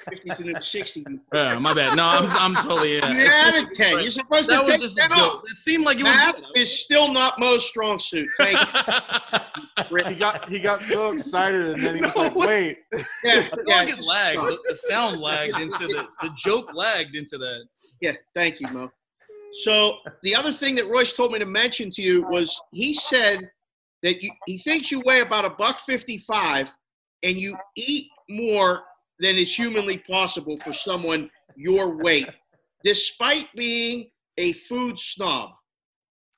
[0.07, 1.05] 50 to the 60.
[1.33, 1.95] Yeah, my bad.
[1.97, 3.01] No, I'm, I'm totally.
[3.01, 3.13] Uh, yeah.
[3.13, 3.91] You It's added just- 10.
[3.93, 5.19] You're supposed that to was take just a 10 joke.
[5.19, 5.41] off.
[5.51, 6.13] It seemed like it was.
[6.15, 6.45] Math good.
[6.55, 8.29] is still not Mo's strong suit.
[8.37, 8.67] Thank you.
[10.07, 13.63] He got he got so excited and then he was like, "Wait, Yeah, I feel
[13.67, 14.39] yeah, like it lagged.
[14.39, 17.65] The, the sound lagged into the the joke lagged into that.
[17.99, 18.89] Yeah, thank you, Mo.
[19.63, 23.39] So the other thing that Royce told me to mention to you was he said
[24.03, 26.71] that you, he thinks you weigh about a buck fifty-five,
[27.23, 28.83] and you eat more
[29.19, 32.27] than is humanly possible for someone your weight,
[32.83, 35.51] despite being a food snob.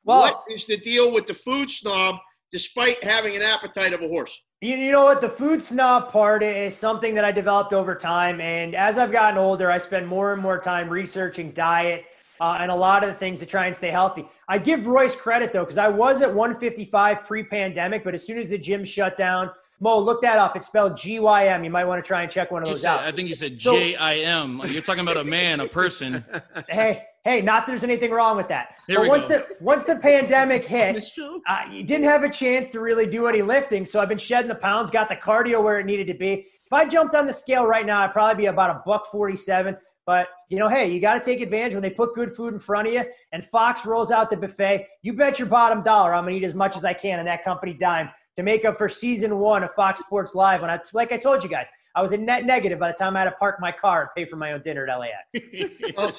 [0.04, 2.18] Well, what is the deal with the food snob,
[2.52, 4.38] despite having an appetite of a horse?
[4.62, 5.22] You, you know what?
[5.22, 8.42] The food snob part is something that I developed over time.
[8.42, 12.06] And as I've gotten older, I spend more and more time researching diet
[12.42, 14.26] uh, and a lot of the things to try and stay healthy.
[14.50, 18.38] I give Royce credit, though, because I was at 155 pre pandemic, but as soon
[18.38, 19.50] as the gym shut down,
[19.80, 20.56] Mo, look that up.
[20.56, 21.64] It's spelled G Y M.
[21.64, 23.00] You might want to try and check one of You those said, out.
[23.02, 24.62] I think you said J I M.
[24.66, 26.24] You're talking about a man, a person.
[26.70, 28.76] hey, hey, not that there's anything wrong with that.
[28.88, 29.40] Here but we once go.
[29.40, 31.18] the once the pandemic hit, This
[31.50, 33.86] uh, you didn't have a chance to really do any lifting.
[33.86, 36.48] So I've been shedding the pounds, got the cardio where it needed to be.
[36.66, 39.78] If I jumped on the scale right now, I'd probably be about a buck 47.
[40.06, 42.60] But, you know, hey, you got to take advantage when they put good food in
[42.60, 44.86] front of you and Fox rolls out the buffet.
[45.02, 47.26] You bet your bottom dollar I'm going to eat as much as I can on
[47.26, 50.62] that company dime to make up for season one of Fox Sports Live.
[50.62, 53.16] When I, like I told you guys, I was a net negative by the time
[53.16, 55.74] I had to park my car and pay for my own dinner at LAX.
[55.98, 56.12] Oh,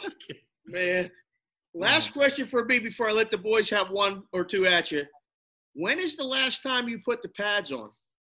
[0.66, 1.11] man.
[1.75, 5.03] Last question for me before I let the boys have one or two at you.
[5.75, 7.90] When is the last time you put the pads on?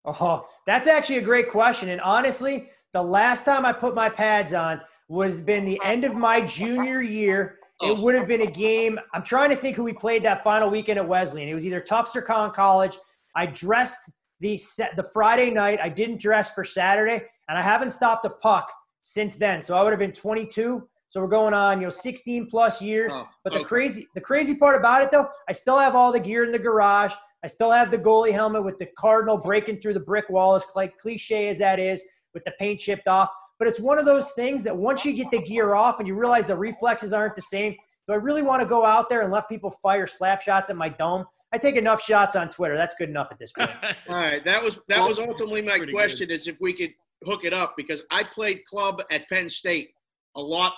[0.03, 1.89] Oh, that's actually a great question.
[1.89, 6.15] And honestly, the last time I put my pads on was been the end of
[6.15, 7.59] my junior year.
[7.81, 8.01] It Oh.
[8.01, 8.99] would have been a game.
[9.13, 11.47] I'm trying to think who we played that final weekend at Wesleyan.
[11.47, 12.97] It was either Tufts or Conn College.
[13.35, 15.79] I dressed the set the Friday night.
[15.81, 18.71] I didn't dress for Saturday, and I haven't stopped a puck
[19.03, 19.61] since then.
[19.61, 20.87] So I would have been 22.
[21.09, 23.13] So we're going on, you know, 16 plus years.
[23.15, 23.65] Oh, but the okay.
[23.67, 26.59] crazy the crazy part about it though, I still have all the gear in the
[26.59, 27.13] garage.
[27.43, 30.65] I still have the goalie helmet with the cardinal breaking through the brick wall, as
[30.65, 33.29] cli- cliche as that is, with the paint chipped off.
[33.59, 36.15] But it's one of those things that once you get the gear off and you
[36.15, 37.75] realize the reflexes aren't the same,
[38.07, 40.77] do I really want to go out there and let people fire slap shots at
[40.77, 41.25] my dome?
[41.51, 42.75] I take enough shots on Twitter.
[42.75, 43.69] That's good enough at this point.
[44.09, 46.93] All right, that was that was ultimately my pretty question: is if we could
[47.25, 49.91] hook it up because I played club at Penn State
[50.35, 50.73] a lot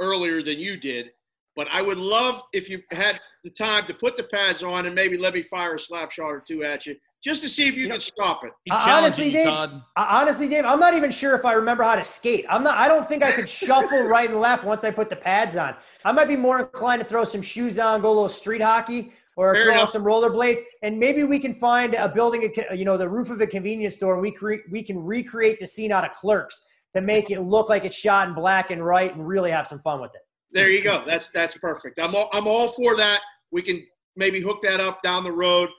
[0.00, 1.10] earlier than you did,
[1.56, 4.94] but I would love if you had the time to put the pads on and
[4.94, 7.76] maybe let me fire a slap shot or two at you just to see if
[7.76, 8.50] you You know- stop it.
[8.64, 9.82] He's Uh, honestly, you, Dave, Todd.
[9.96, 12.46] I- honestly, Dave, I'm not even sure if I remember how to skate.
[12.48, 12.76] I'm not.
[12.78, 15.74] I don't think I could shuffle right and left once I put the pads on.
[16.06, 19.12] I might be more inclined to throw some shoes on, go a little street hockey,
[19.36, 19.90] or Fair throw enough.
[19.90, 23.40] some rollerblades, and maybe we can find a building, a you know, the roof of
[23.42, 27.00] a convenience store, and we cre- we can recreate the scene out of Clerks to
[27.02, 30.00] make it look like it's shot in black and white, and really have some fun
[30.00, 30.22] with it.
[30.52, 31.02] There you go.
[31.04, 31.98] That's that's perfect.
[31.98, 33.20] I'm all, I'm all for that.
[33.54, 33.86] We can
[34.16, 35.70] maybe hook that up down the road.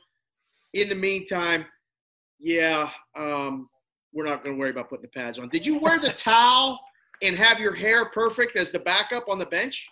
[0.73, 1.65] In the meantime,
[2.39, 3.67] yeah, um,
[4.13, 5.49] we're not going to worry about putting the pads on.
[5.49, 6.79] Did you wear the towel
[7.21, 9.89] and have your hair perfect as the backup on the bench?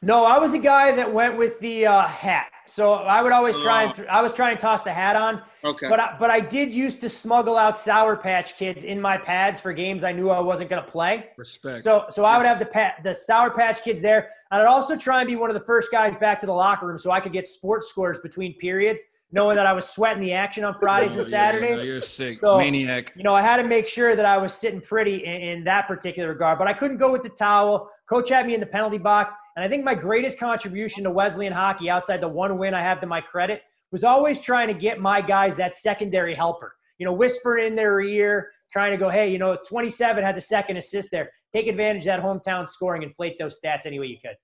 [0.00, 2.46] No, I was a guy that went with the uh, hat.
[2.66, 3.96] So I would always try and Oh.
[3.96, 5.42] th- I was trying to toss the hat on.
[5.64, 5.88] Okay.
[5.88, 9.58] But I, but I did used to smuggle out Sour Patch Kids in my pads
[9.58, 11.30] for games I knew I wasn't going to play.
[11.36, 11.80] Respect.
[11.80, 14.30] So so I would have the pat, the Sour Patch Kids there.
[14.52, 16.86] And I'd also try and be one of the first guys back to the locker
[16.86, 20.32] room so I could get sports scores between periods, knowing that I was sweating the
[20.34, 21.82] action on Fridays and Oh, yeah, Saturdays.
[21.82, 22.34] you're sick.
[22.34, 23.12] So- Maniac.
[23.16, 25.88] You know, I had to make sure that I was sitting pretty in, in that
[25.88, 27.90] particular regard, but I couldn't go with the towel.
[28.08, 31.52] Coach had me in the penalty box, and I think my greatest contribution to Wesleyan
[31.52, 35.00] hockey, outside the one win I have to my credit, was always trying to get
[35.00, 36.74] my guys that secondary helper.
[36.98, 40.40] You know, whispering in their ear, trying to go, hey, you know, 27 had the
[40.40, 41.30] second assist there.
[41.54, 44.36] Take advantage of that hometown scoring, inflate those stats any way you could.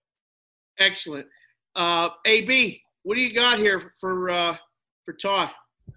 [0.79, 1.27] Excellent.
[1.75, 4.57] Uh, AB, what do you got here for uh,
[5.05, 5.51] for Todd?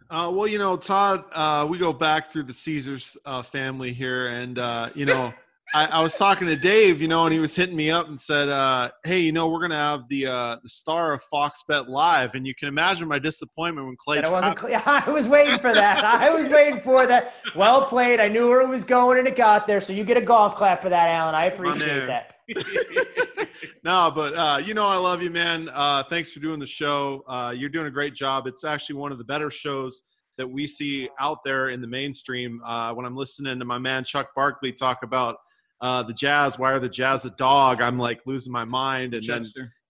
[0.09, 4.27] Uh, well, you know, Todd, uh, we go back through the Caesars uh, family here,
[4.27, 5.33] and uh, you know,
[5.73, 8.19] I, I was talking to Dave, you know, and he was hitting me up and
[8.19, 11.89] said, uh, "Hey, you know, we're gonna have the uh, the star of Fox Bet
[11.89, 14.21] live," and you can imagine my disappointment when Clay.
[14.23, 14.55] I wasn't.
[14.57, 14.81] Clear.
[14.85, 16.03] I was waiting for that.
[16.05, 17.33] I was waiting for that.
[17.55, 18.19] Well played.
[18.19, 19.81] I knew where it was going, and it got there.
[19.81, 21.35] So you get a golf clap for that, Alan.
[21.35, 22.35] I appreciate that.
[23.83, 25.69] no, but uh, you know I love you, man.
[25.73, 27.23] Uh, thanks for doing the show.
[27.27, 28.47] Uh, you're doing a great job.
[28.47, 30.03] It's actually one of the better shows
[30.37, 32.61] that we see out there in the mainstream.
[32.65, 35.37] Uh, when I'm listening to my man Chuck Barkley talk about
[35.81, 37.81] uh, the Jazz, why are the Jazz a dog?
[37.81, 39.43] I'm like losing my mind, and then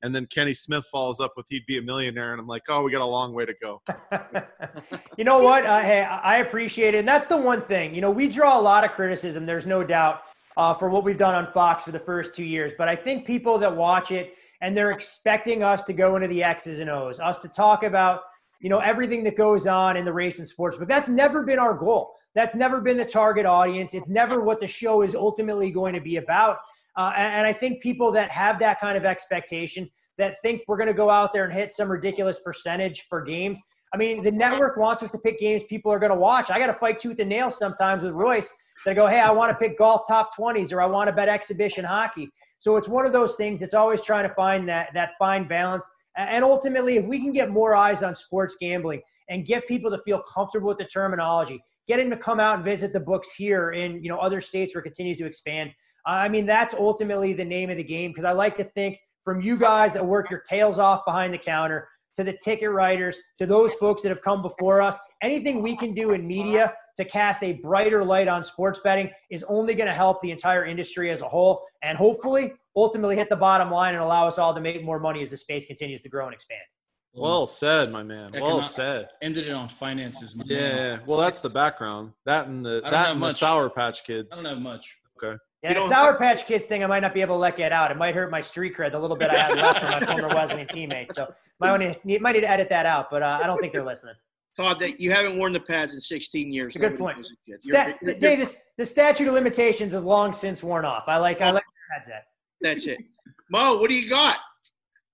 [0.03, 2.83] and then Kenny Smith follows up with he'd be a millionaire, and I'm like, oh,
[2.83, 3.81] we got a long way to go.
[5.17, 5.65] you know what?
[5.65, 6.99] Uh, hey, I I appreciate it.
[6.99, 7.95] And that's the one thing.
[7.95, 10.21] You know, we draw a lot of criticism, there's no doubt,
[10.55, 12.73] uh, for what we've done on Fox for the first two years.
[12.77, 16.43] But I think people that watch it and they're expecting us to go into the
[16.43, 18.21] X's and O's, us to talk about,
[18.59, 20.77] you know, everything that goes on in the race and sports.
[20.77, 22.15] But that's never been our goal.
[22.37, 23.95] That's never been the target audience.
[23.95, 26.59] It's never what the show is ultimately going to be about.
[26.95, 30.87] Uh, and, I think people that have that kind of expectation, that think we're going
[30.87, 33.59] to go out there and hit some ridiculous percentage for games,
[33.91, 36.51] I mean, the network wants us to pick games people are going to watch.
[36.51, 38.53] I got to fight tooth and nail sometimes with Royce
[38.85, 41.29] that go, hey, I want to pick golf top 20s or I want to bet
[41.29, 42.29] exhibition hockey.
[42.59, 43.63] So it's one of those things.
[43.63, 45.89] It's always trying to find that that fine balance.
[46.15, 49.99] And ultimately, if we can get more eyes on sports gambling and get people to
[50.03, 53.71] feel comfortable with the terminology, get them to come out and visit the books here
[53.71, 55.71] in you know other states where it continues to expand.
[56.05, 58.99] Uh, I mean, that's ultimately the name of the game because I like to think
[59.23, 63.17] from you guys that work your tails off behind the counter to the ticket writers,
[63.37, 67.05] to those folks that have come before us, anything we can do in media to
[67.05, 71.11] cast a brighter light on sports betting is only going to help the entire industry
[71.11, 74.59] as a whole and hopefully ultimately hit the bottom line and allow us all to
[74.59, 76.61] make more money as the space continues to grow and expand.
[77.17, 78.31] Well said, my man.
[78.33, 79.09] Well said.
[79.21, 80.35] Ended it on finances.
[80.35, 80.75] my Yeah, man.
[80.99, 81.05] yeah.
[81.05, 82.13] Well, that's the background.
[82.25, 83.31] That and the that have and the.
[83.31, 84.33] Sour Patch Kids.
[84.33, 84.95] I don't have much.
[85.23, 85.35] Okay.
[85.63, 87.71] Yeah, the Sour have- Patch Kids thing, I might not be able to let get
[87.71, 87.89] out.
[87.89, 90.35] It might hurt my street cred, the little bit I had left from my former
[90.35, 91.15] Wesleyan teammates.
[91.15, 91.27] So
[91.59, 93.83] might want to might need to edit that out, but uh, I don't think they're
[93.85, 94.13] listening.
[94.55, 96.75] Todd, that you haven't worn the pads in 16 years.
[96.75, 97.17] It's a good point.
[97.17, 97.59] gives a shit.
[97.65, 101.03] You're- Stat, you're- Dave, this, the statute of limitations is long since worn off.
[101.07, 102.23] I like I like your headset.
[102.61, 102.99] That's it.
[103.51, 104.37] Mo, what do you got?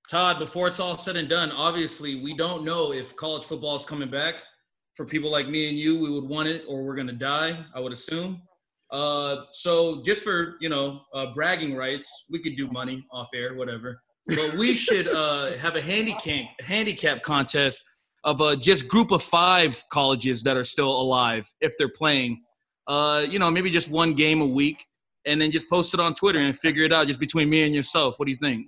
[0.09, 3.85] Todd, before it's all said and done, obviously we don't know if college football is
[3.85, 4.35] coming back.
[4.95, 7.65] For people like me and you, we would want it, or we're gonna die.
[7.73, 8.43] I would assume.
[8.91, 13.55] Uh, so just for you know uh, bragging rights, we could do money off air,
[13.55, 14.01] whatever.
[14.27, 17.83] But we should uh, have a handicap handicap contest
[18.23, 22.43] of uh, just group of five colleges that are still alive if they're playing.
[22.85, 24.85] Uh, you know, maybe just one game a week,
[25.25, 27.73] and then just post it on Twitter and figure it out just between me and
[27.73, 28.19] yourself.
[28.19, 28.67] What do you think?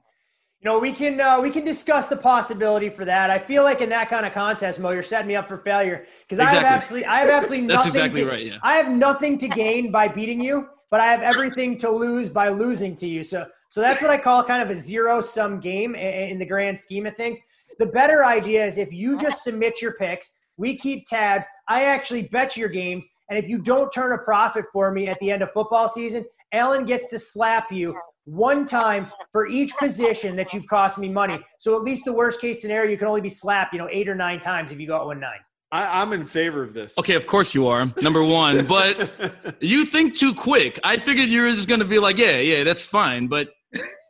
[0.66, 3.30] Know, we can uh, we can discuss the possibility for that.
[3.30, 6.08] I feel like in that kind of contest, Mo, you're setting me up for failure
[6.24, 8.02] because I have absolutely I have absolutely That's nothing.
[8.02, 8.46] exactly to, right.
[8.48, 8.58] Yeah.
[8.64, 12.50] I have nothing to gain by beating you, but I have everything to lose by
[12.50, 13.24] losing to you.
[13.24, 16.80] So so that's what I call kind of a zero sum game in the grand
[16.80, 17.40] scheme of things.
[17.78, 21.46] The better idea is if you just submit your picks, we keep tabs.
[21.68, 25.20] I actually bet your games, and if you don't turn a profit for me at
[25.20, 30.36] the end of football season, Alan gets to slap you one time for each position
[30.36, 31.38] that you've cost me money.
[31.60, 34.10] So at least the worst case scenario, you can only be slapped, you know, eight
[34.10, 35.40] or nine times if you go out one nine.
[35.72, 36.98] I, I'm in favor of this.
[36.98, 37.92] Okay, of course you are.
[38.02, 40.80] Number one, but you think too quick.
[40.84, 43.28] I figured you were just gonna be like, yeah, yeah, that's fine.
[43.28, 43.50] But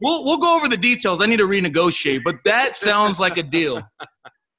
[0.02, 1.22] we'll we'll go over the details.
[1.22, 2.22] I need to renegotiate.
[2.24, 3.82] But that sounds like a deal.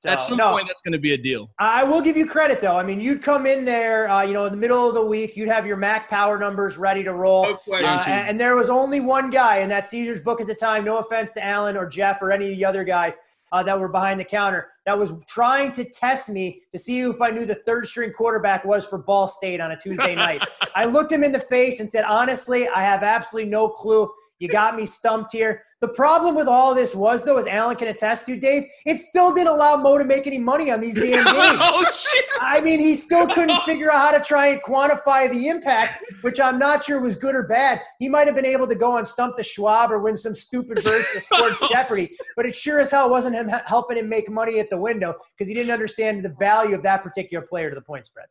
[0.06, 0.52] At some no.
[0.52, 1.50] point, that's gonna be a deal.
[1.58, 2.76] I will give you credit though.
[2.76, 5.36] I mean, you'd come in there, uh, you know, in the middle of the week,
[5.36, 7.44] you'd have your Mac power numbers ready to roll.
[7.44, 7.86] No question.
[7.86, 10.84] Uh, and, and there was only one guy in that Caesars book at the time.
[10.84, 13.18] No offense to Alan or Jeff or any of the other guys
[13.52, 17.20] uh, that were behind the counter that was trying to test me to see if
[17.20, 20.42] I knew the third string quarterback was for Ball State on a Tuesday night.
[20.74, 24.10] I looked him in the face and said, honestly, I have absolutely no clue.
[24.38, 25.62] You got me stumped here.
[25.80, 29.34] The problem with all this was, though, as Alan can attest to, Dave, it still
[29.34, 31.60] didn't allow Mo to make any money on these damn oh, games.
[31.62, 32.24] oh shit!
[32.40, 36.40] I mean, he still couldn't figure out how to try and quantify the impact, which
[36.40, 37.82] I'm not sure was good or bad.
[37.98, 40.82] He might have been able to go on Stump the Schwab or win some stupid
[40.82, 44.58] version of Sports Jeopardy, but it sure as hell wasn't him helping him make money
[44.60, 47.82] at the window because he didn't understand the value of that particular player to the
[47.82, 48.26] point spread.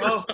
[0.00, 0.24] Oh,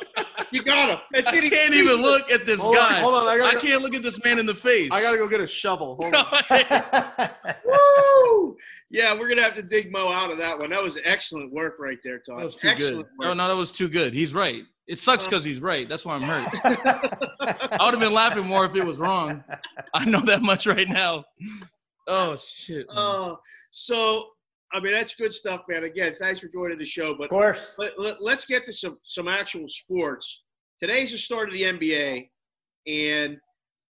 [0.50, 0.98] you got him.
[1.12, 1.50] That's I it.
[1.52, 3.00] Can't even look at this Hold on, guy.
[3.00, 3.26] hold on.
[3.28, 4.90] I I gotta, can't look at this man in the face.
[4.92, 5.96] I gotta go get a shovel.
[6.00, 6.26] Hold on.
[7.64, 8.56] Woo!
[8.90, 10.70] Yeah, we're gonna have to dig Mo out of that one.
[10.70, 12.38] That was excellent work right there, Todd.
[12.38, 13.24] that was too excellent good.
[13.26, 13.36] Oh work.
[13.36, 14.12] no, that was too good.
[14.12, 14.62] He's right.
[14.88, 15.88] It sucks because he's right.
[15.88, 16.48] That's why I'm hurt.
[17.40, 19.44] I would have been laughing more if it was wrong.
[19.94, 21.22] I know that much right now.
[22.08, 22.86] Oh shit.
[22.90, 23.36] Oh, Uh,
[23.70, 24.26] so,
[24.72, 25.84] I mean, that's good stuff, man.
[25.84, 27.14] Again, thanks for joining the show.
[27.14, 27.74] But Of course.
[27.78, 30.42] let, let, let's get to some some actual sports.
[30.78, 32.30] Today's the start of the NBA,
[32.86, 33.36] and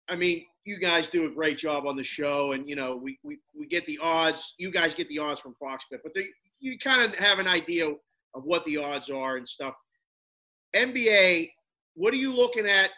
[0.09, 3.19] I mean, you guys do a great job on the show, and you know, we
[3.23, 4.55] we, we get the odds.
[4.57, 6.25] You guys get the odds from Fox Bet, but they,
[6.59, 9.75] you kind of have an idea of what the odds are and stuff.
[10.75, 11.51] NBA,
[11.95, 12.89] what are you looking at?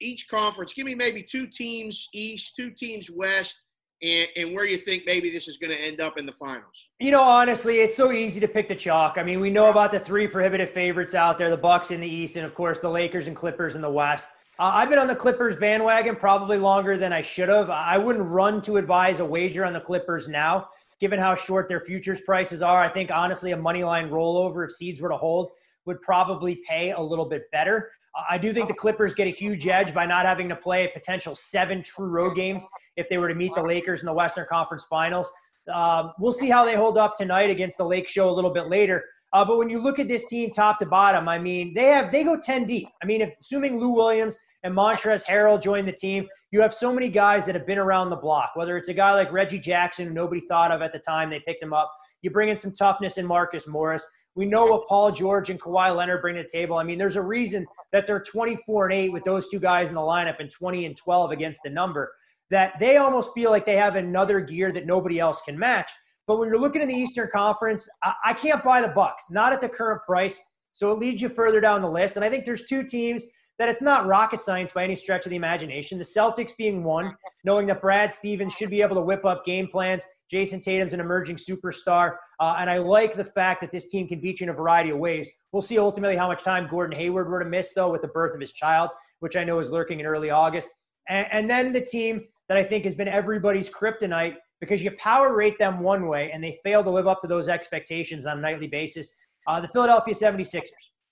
[0.00, 3.58] Each conference, give me maybe two teams East, two teams West,
[4.02, 6.88] and, and where you think maybe this is going to end up in the finals.
[7.00, 9.18] You know, honestly, it's so easy to pick the chalk.
[9.18, 12.08] I mean, we know about the three prohibitive favorites out there: the Bucks in the
[12.08, 14.26] East, and of course the Lakers and Clippers in the West.
[14.58, 17.70] Uh, I've been on the Clippers bandwagon probably longer than I should have.
[17.70, 20.68] I wouldn't run to advise a wager on the Clippers now,
[21.00, 22.82] given how short their futures prices are.
[22.82, 25.50] I think honestly, a money line rollover if seeds were to hold
[25.86, 27.92] would probably pay a little bit better.
[28.28, 30.88] I do think the Clippers get a huge edge by not having to play a
[30.88, 32.64] potential seven true road games
[32.96, 35.30] if they were to meet the Lakers in the Western Conference Finals.
[35.72, 38.68] Um, we'll see how they hold up tonight against the Lake Show a little bit
[38.68, 39.04] later.
[39.32, 42.10] Uh, but when you look at this team top to bottom, I mean, they have
[42.10, 42.88] they go 10 deep.
[43.02, 46.92] I mean, if assuming Lou Williams and Montrezl Harrell join the team, you have so
[46.92, 48.52] many guys that have been around the block.
[48.54, 51.40] Whether it's a guy like Reggie Jackson, who nobody thought of at the time they
[51.40, 51.92] picked him up.
[52.22, 54.06] You bring in some toughness in Marcus Morris.
[54.34, 56.76] We know what Paul George and Kawhi Leonard bring to the table.
[56.76, 59.94] I mean, there's a reason that they're 24 and 8 with those two guys in
[59.94, 62.12] the lineup and 20 and 12 against the number.
[62.50, 65.90] That they almost feel like they have another gear that nobody else can match.
[66.26, 69.52] But when you're looking in the Eastern Conference, I, I can't buy the Bucks, not
[69.52, 70.40] at the current price.
[70.72, 72.16] So it leads you further down the list.
[72.16, 73.24] And I think there's two teams
[73.58, 75.98] that it's not rocket science by any stretch of the imagination.
[75.98, 79.66] The Celtics being one, knowing that Brad Stevens should be able to whip up game
[79.66, 82.16] plans, Jayson Tatum's an emerging superstar.
[82.40, 84.90] Uh, and I like the fact that this team can beat you in a variety
[84.90, 85.28] of ways.
[85.52, 88.34] We'll see ultimately how much time Gordon Hayward were to miss, though, with the birth
[88.34, 90.68] of his child, which I know is lurking in early August.
[91.08, 95.34] And, and then the team that I think has been everybody's kryptonite because you power
[95.34, 98.40] rate them one way and they fail to live up to those expectations on a
[98.40, 99.14] nightly basis.
[99.46, 100.64] Uh, the Philadelphia 76ers.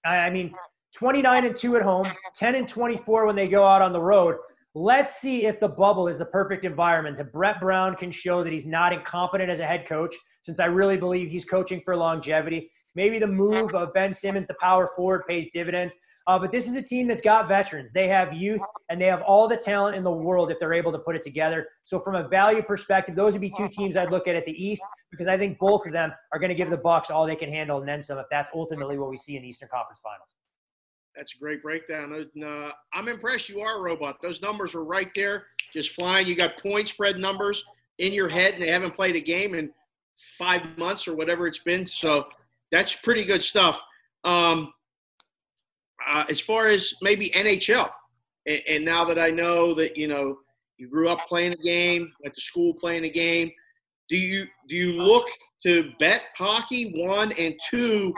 [0.05, 0.53] I, I mean,
[0.95, 2.07] 29 and 2 at home,
[2.37, 4.37] 10 and 24 when they go out on the road.
[4.79, 8.53] Let's see if the bubble is the perfect environment that Brett Brown can show that
[8.53, 12.71] he's not incompetent as a head coach, since I really believe he's coaching for longevity.
[12.95, 15.97] Maybe the move of Ben Simmons, the power forward, pays dividends.
[16.27, 17.91] Uh, but this is a team that's got veterans.
[17.91, 18.61] They have youth
[18.91, 21.23] and they have all the talent in the world if they're able to put it
[21.23, 21.67] together.
[21.85, 24.63] So, from a value perspective, those would be two teams I'd look at at the
[24.63, 27.35] East because I think both of them are going to give the Bucks all they
[27.35, 28.19] can handle and then some.
[28.19, 30.37] If that's ultimately what we see in the Eastern Conference Finals.
[31.17, 32.13] That's a great breakdown.
[32.13, 33.49] And, uh, I'm impressed.
[33.49, 34.21] You are a robot.
[34.21, 36.27] Those numbers are right there, just flying.
[36.27, 37.65] You got point spread numbers
[37.99, 39.71] in your head, and they haven't played a game in
[40.39, 41.87] five months or whatever it's been.
[41.87, 42.27] So
[42.71, 43.81] that's pretty good stuff.
[44.25, 44.73] Um,
[46.07, 47.91] uh, as far as maybe NHL,
[48.47, 50.39] and, and, now that I know that you know
[50.77, 53.51] you grew up playing a game, went to school playing a game,
[54.09, 55.27] do you do you look
[55.63, 56.93] to bet hockey?
[56.97, 58.15] One and two,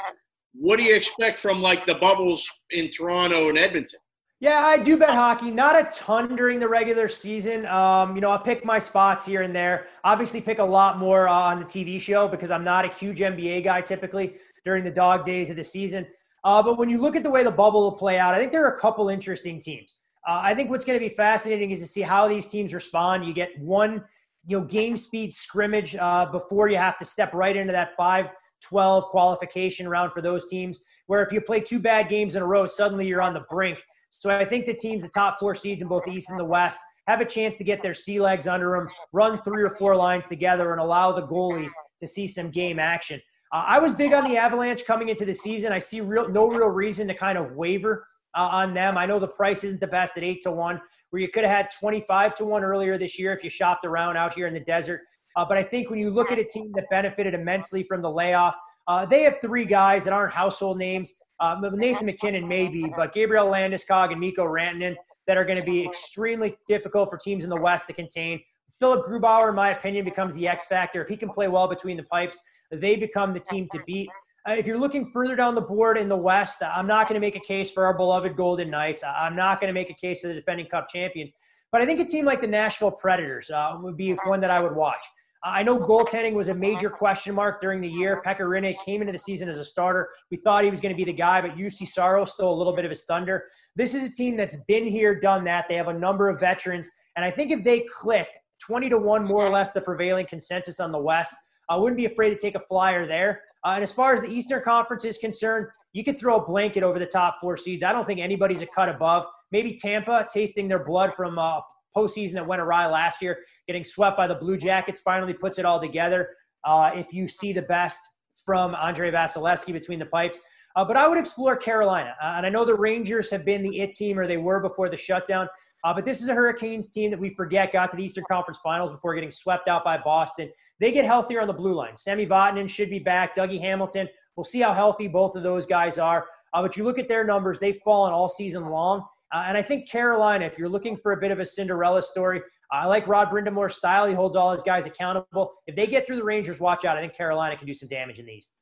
[0.61, 4.01] what do you expect from like the bubbles in Toronto and Edmonton?
[4.41, 5.51] Yeah, I do bet hockey.
[5.51, 7.67] Not a ton during the regular season.
[7.67, 9.87] Um, you know, I'll pick my spots here and there.
[10.05, 13.19] Obviously, pick a lot more uh, on the TV show because I'm not a huge
[13.19, 16.07] NBA guy typically during the dog days of the season.
[16.45, 18.53] Uh, but when you look at the way the bubble will play out, I think
[18.53, 19.97] there are a couple interesting teams.
[20.27, 23.25] Uh, I think what's going to be fascinating is to see how these teams respond.
[23.25, 24.05] You get one,
[24.47, 28.27] you know, game speed scrimmage uh, before you have to step right into that 5
[28.63, 32.47] 12 qualification round for those teams, where if you play two bad games in a
[32.47, 33.79] row, suddenly you're on the brink.
[34.11, 36.45] So I think the teams, the top four seeds in both the East and the
[36.45, 39.97] West, have a chance to get their sea legs under them, run three or four
[39.97, 43.21] lines together, and allow the goalies to see some game action.
[43.53, 45.73] Uh, I was big on the Avalanche coming into the season.
[45.73, 48.07] I see real no real reason to kind of waver
[48.37, 48.99] uh, on them.
[48.99, 50.81] I know the price isn't the best at eight to one,
[51.11, 53.87] where you could have had twenty five to one earlier this year if you shopped
[53.87, 55.01] around out here in the desert.
[55.39, 58.11] Uh, but I think when you look at a team that benefited immensely from the
[58.11, 58.57] layoff,
[58.89, 61.12] uh, they have three guys that aren't household names.
[61.39, 64.97] Uh, Nathan MacKinnon maybe, but Gabriel Landeskog and Mikko Rantanen
[65.28, 68.41] that are going to be extremely difficult for teams in the West to contain.
[68.80, 71.97] Philip Grubauer, in my opinion, becomes the X factor if he can play well between
[71.97, 72.41] the pipes
[72.72, 74.11] they become the team to beat.
[74.49, 77.24] Uh, if you're looking further down the board in the West, I'm not going to
[77.24, 79.05] make a case for our beloved Golden Knights.
[79.05, 81.30] I'm not going to make a case for the defending Cup champions.
[81.70, 84.61] But I think a team like the Nashville Predators uh, would be one that I
[84.61, 85.03] would watch.
[85.45, 88.20] I know goaltending was a major question mark during the year.
[88.26, 90.09] Pekka Rinne came into the season as a starter.
[90.30, 92.74] We thought he was going to be the guy, but Juuse Saros stole a little
[92.74, 93.45] bit of his thunder.
[93.76, 95.66] This is a team that's been here, done that.
[95.68, 96.91] They have a number of veterans.
[97.16, 98.28] And I think if they click
[98.61, 101.34] 20 to 1, more or less, the prevailing consensus on the West,
[101.70, 103.43] I wouldn't be afraid to take a flyer there.
[103.64, 106.82] Uh, and as far as the Eastern Conference is concerned, you could throw a blanket
[106.82, 107.84] over the top four seeds.
[107.84, 109.26] I don't think anybody's a cut above.
[109.53, 111.61] Maybe Tampa tasting their blood from uh,
[111.97, 115.64] postseason that went awry last year, getting swept by the Blue Jackets, finally puts it
[115.64, 116.30] all together.
[116.64, 118.01] Uh, if you see the best
[118.45, 120.41] from Andrei Vasilevskiy between the pipes.
[120.74, 122.14] Uh, but I would explore Carolina.
[122.22, 124.89] Uh, and I know the Rangers have been the it team, or they were before
[124.89, 125.49] the shutdown.
[125.84, 128.59] Uh, but this is a Hurricanes team that we forget got to the Eastern Conference
[128.62, 130.51] Finals before getting swept out by Boston.
[130.80, 131.97] They get healthier on the blue line.
[131.97, 133.36] Sammy Vatanen should be back.
[133.36, 134.09] Dougie Hamilton.
[134.36, 136.26] We'll see how healthy both of those guys are.
[136.53, 139.05] Uh, but you look at their numbers; they've fallen all season long.
[139.33, 142.41] Uh, and I think Carolina, if you're looking for a bit of a Cinderella story,
[142.70, 144.07] I like Rod Brind'Amour's style.
[144.07, 145.55] He holds all his guys accountable.
[145.66, 146.97] If they get through the Rangers, watch out.
[146.97, 148.53] I think Carolina can do some damage in the East.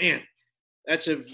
[0.00, 0.20] Man,
[0.86, 1.24] that's an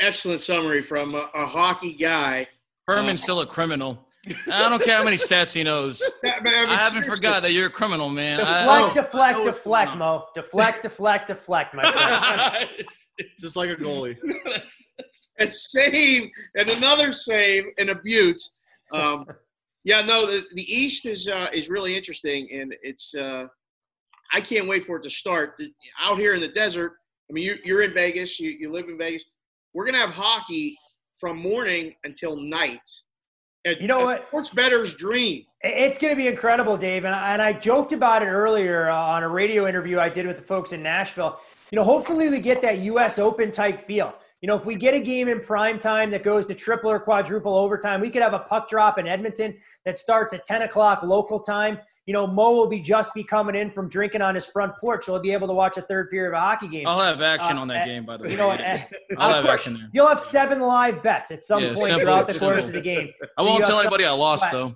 [0.00, 2.48] excellent summary from a, a hockey guy.
[2.88, 4.06] Fuhrman's uh, still a criminal.
[4.26, 6.02] I don't care how many stats he knows.
[6.24, 8.38] I, mean, I haven't forgot that you're a criminal, man.
[8.38, 10.24] Deflect, I, deflect, deflect, Mo.
[10.34, 12.68] Deflect, deflect, deflect, my friend.
[12.78, 14.16] it's, it's, just like a goalie.
[15.38, 18.42] a save and another save and a butte.
[18.92, 19.24] Um,
[19.84, 23.46] yeah, no, the, the East is uh, is really interesting, and it's uh,
[24.34, 25.54] I can't wait for it to start.
[25.98, 26.92] Out here in the desert,
[27.30, 29.24] I mean, you, you're in Vegas, you, you live in Vegas.
[29.72, 30.76] We're gonna have hockey
[31.18, 32.80] from morning until night
[33.64, 34.26] you know what?
[34.28, 35.44] Sports better's dream.
[35.62, 37.04] It's going to be incredible, Dave.
[37.04, 40.26] And I, and I joked about it earlier uh, on a radio interview I did
[40.26, 41.38] with the folks in Nashville.
[41.70, 43.18] You know, hopefully we get that U.S.
[43.18, 44.14] Open type feel.
[44.40, 46.98] You know, if we get a game in prime time that goes to triple or
[46.98, 49.54] quadruple overtime, we could have a puck drop in Edmonton
[49.84, 51.78] that starts at 10 o'clock local time
[52.10, 55.04] you know, Mo will be just be coming in from drinking on his front porch.
[55.04, 56.88] So he'll be able to watch a third period of a hockey game.
[56.88, 58.32] I'll have action uh, on that game, by the way.
[58.32, 59.88] You know, I'll have action there.
[59.92, 62.50] You'll have seven live bets at some yeah, point simple, throughout the simple.
[62.50, 63.10] course of the game.
[63.38, 64.74] I won't tell anybody I lost, though.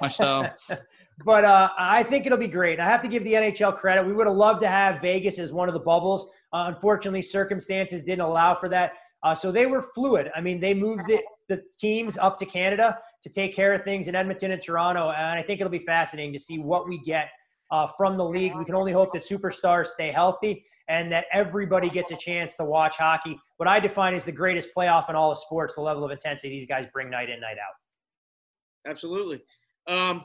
[0.00, 0.54] My style.
[1.24, 2.78] but uh, I think it'll be great.
[2.78, 4.06] I have to give the NHL credit.
[4.06, 6.30] We would have loved to have Vegas as one of the bubbles.
[6.52, 8.92] Uh, unfortunately, circumstances didn't allow for that.
[9.24, 10.30] Uh, so they were fluid.
[10.36, 14.08] I mean, they moved it, the teams up to Canada to take care of things
[14.08, 15.10] in Edmonton and Toronto.
[15.10, 17.28] And I think it'll be fascinating to see what we get
[17.70, 18.54] uh, from the league.
[18.56, 22.64] We can only hope that superstars stay healthy and that everybody gets a chance to
[22.64, 23.38] watch hockey.
[23.58, 26.48] What I define as the greatest playoff in all of sports, the level of intensity
[26.50, 28.90] these guys bring night in, night out.
[28.90, 29.40] Absolutely.
[29.86, 30.24] Um,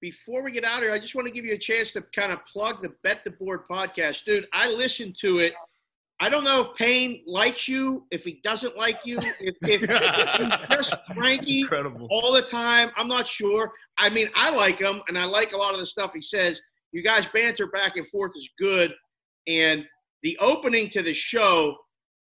[0.00, 2.02] before we get out of here, I just want to give you a chance to
[2.14, 4.24] kind of plug the Bet the Board podcast.
[4.24, 5.52] Dude, I listened to it.
[6.20, 9.80] I don't know if Payne likes you, if he doesn't like you, if, if, if
[10.68, 12.08] he's just cranky Incredible.
[12.10, 12.90] all the time.
[12.96, 13.70] I'm not sure.
[13.98, 16.60] I mean, I like him, and I like a lot of the stuff he says.
[16.92, 18.92] You guys banter back and forth is good,
[19.46, 19.84] and
[20.22, 21.76] the opening to the show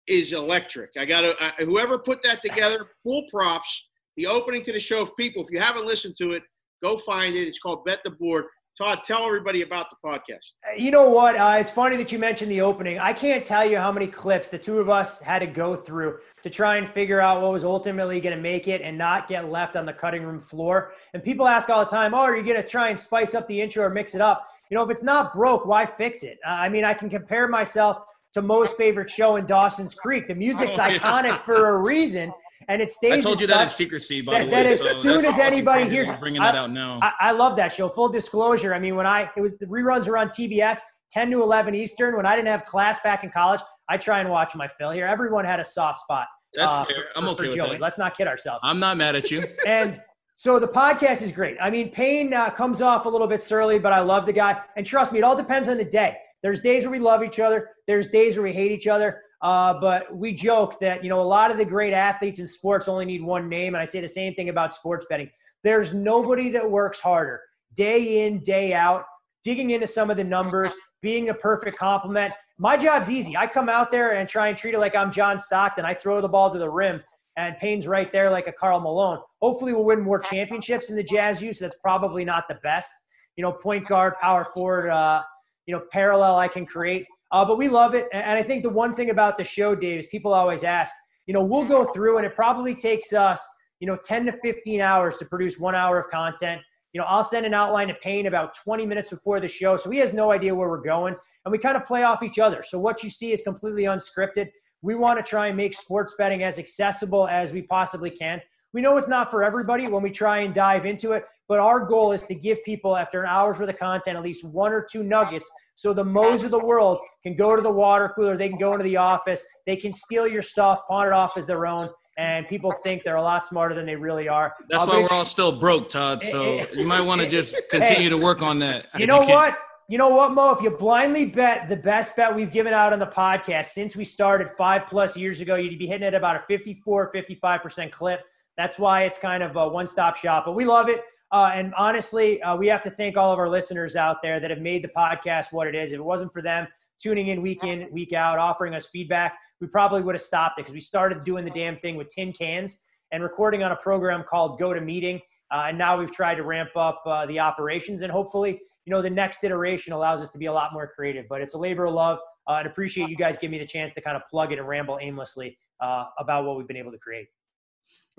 [0.06, 0.90] is electric.
[0.98, 3.88] I got to whoever put that together, full props.
[4.16, 6.42] The opening to the show, if people, if you haven't listened to it,
[6.82, 7.46] go find it.
[7.48, 8.44] It's called Bet the Board.
[8.82, 10.54] Todd, tell everybody about the podcast.
[10.76, 11.36] You know what?
[11.36, 12.98] Uh, it's funny that you mentioned the opening.
[12.98, 16.18] I can't tell you how many clips the two of us had to go through
[16.42, 19.48] to try and figure out what was ultimately going to make it and not get
[19.48, 20.94] left on the cutting room floor.
[21.14, 23.46] And people ask all the time, "Oh, are you going to try and spice up
[23.46, 26.40] the intro or mix it up?" You know, if it's not broke, why fix it?
[26.44, 27.98] Uh, I mean, I can compare myself
[28.34, 30.26] to most favorite show in Dawson's Creek.
[30.26, 30.98] The music's Oh, yeah.
[30.98, 32.32] iconic for a reason,
[32.72, 33.12] and it stays.
[33.12, 34.72] I told you that in secrecy, by that- the that way.
[34.72, 36.98] as so soon as anybody hears- bringing I- out now.
[37.02, 37.88] I, I love that show.
[37.88, 38.72] Full disclosure.
[38.74, 40.78] I mean, when I it was the reruns were on TBS,
[41.10, 42.16] 10 to 11 Eastern.
[42.16, 45.06] When I didn't have class back in college, I try and watch my fill here.
[45.06, 46.26] Everyone had a soft spot.
[46.54, 46.94] That's uh, fair.
[47.12, 47.70] for- I'm okay with Joey.
[47.72, 47.80] that.
[47.80, 48.60] Let's not kid ourselves.
[48.64, 49.44] I'm not mad at you.
[49.66, 50.00] and
[50.36, 51.56] so the podcast is great.
[51.60, 54.60] I mean, Payne uh, comes off a little bit surly, but I love the guy.
[54.76, 56.16] And trust me, it all depends on the day.
[56.42, 57.68] There's days where we love each other.
[57.86, 59.20] There's days where we hate each other.
[59.42, 62.86] Uh, but we joke that you know a lot of the great athletes in sports
[62.88, 65.30] only need one name, and I say the same thing about sports betting.
[65.64, 67.40] There's nobody that works harder
[67.74, 69.04] day in, day out,
[69.42, 72.32] digging into some of the numbers, being a perfect complement.
[72.58, 73.36] My job's easy.
[73.36, 75.84] I come out there and try and treat it like I'm John Stockton.
[75.84, 77.02] I throw the ball to the rim,
[77.36, 79.18] and Payne's right there like a Karl Malone.
[79.40, 81.58] Hopefully, we'll win more championships in the Jazz use.
[81.58, 82.92] That's probably not the best.
[83.36, 85.22] You know, point guard, power forward, uh,
[85.66, 87.06] you know, parallel I can create.
[87.32, 88.08] Uh, but we love it.
[88.12, 90.92] And I think the one thing about the show, Dave, is people always ask,
[91.26, 93.46] you know, we'll go through and it probably takes us,
[93.80, 96.60] you know, 10 to 15 hours to produce one hour of content.
[96.92, 99.78] You know, I'll send an outline to Payne about 20 minutes before the show.
[99.78, 101.16] So he has no idea where we're going.
[101.44, 102.62] And we kind of play off each other.
[102.62, 104.50] So what you see is completely unscripted.
[104.82, 108.42] We want to try and make sports betting as accessible as we possibly can.
[108.74, 111.80] We know it's not for everybody when we try and dive into it, but our
[111.80, 114.86] goal is to give people, after an hour's worth of content, at least one or
[114.90, 118.48] two nuggets so the Moes of the world can go to the water cooler, they
[118.48, 121.66] can go into the office, they can steal your stuff, pawn it off as their
[121.66, 121.88] own,
[122.18, 124.54] and people think they're a lot smarter than they really are.
[124.68, 126.22] That's I'll why we're all still broke, Todd.
[126.22, 128.86] So you might want to just continue to work on that.
[128.98, 129.30] You know can.
[129.30, 129.58] what?
[129.88, 130.52] You know what, Mo?
[130.52, 134.04] If you blindly bet the best bet we've given out on the podcast since we
[134.04, 138.20] started five plus years ago, you'd be hitting at about a 54, 55% clip.
[138.56, 140.44] That's why it's kind of a one stop shop.
[140.46, 141.02] But we love it.
[141.32, 144.50] Uh, and honestly, uh, we have to thank all of our listeners out there that
[144.50, 145.92] have made the podcast what it is.
[145.92, 146.68] If it wasn't for them
[147.00, 150.62] tuning in week in, week out, offering us feedback, we probably would have stopped it
[150.62, 154.24] because we started doing the damn thing with tin cans and recording on a program
[154.28, 155.20] called Go to Meeting.
[155.50, 159.00] Uh, and now we've tried to ramp up uh, the operations and hopefully, you know,
[159.00, 161.26] the next iteration allows us to be a lot more creative.
[161.28, 163.94] But it's a labor of love uh, and appreciate you guys giving me the chance
[163.94, 166.98] to kind of plug it and ramble aimlessly uh, about what we've been able to
[166.98, 167.28] create.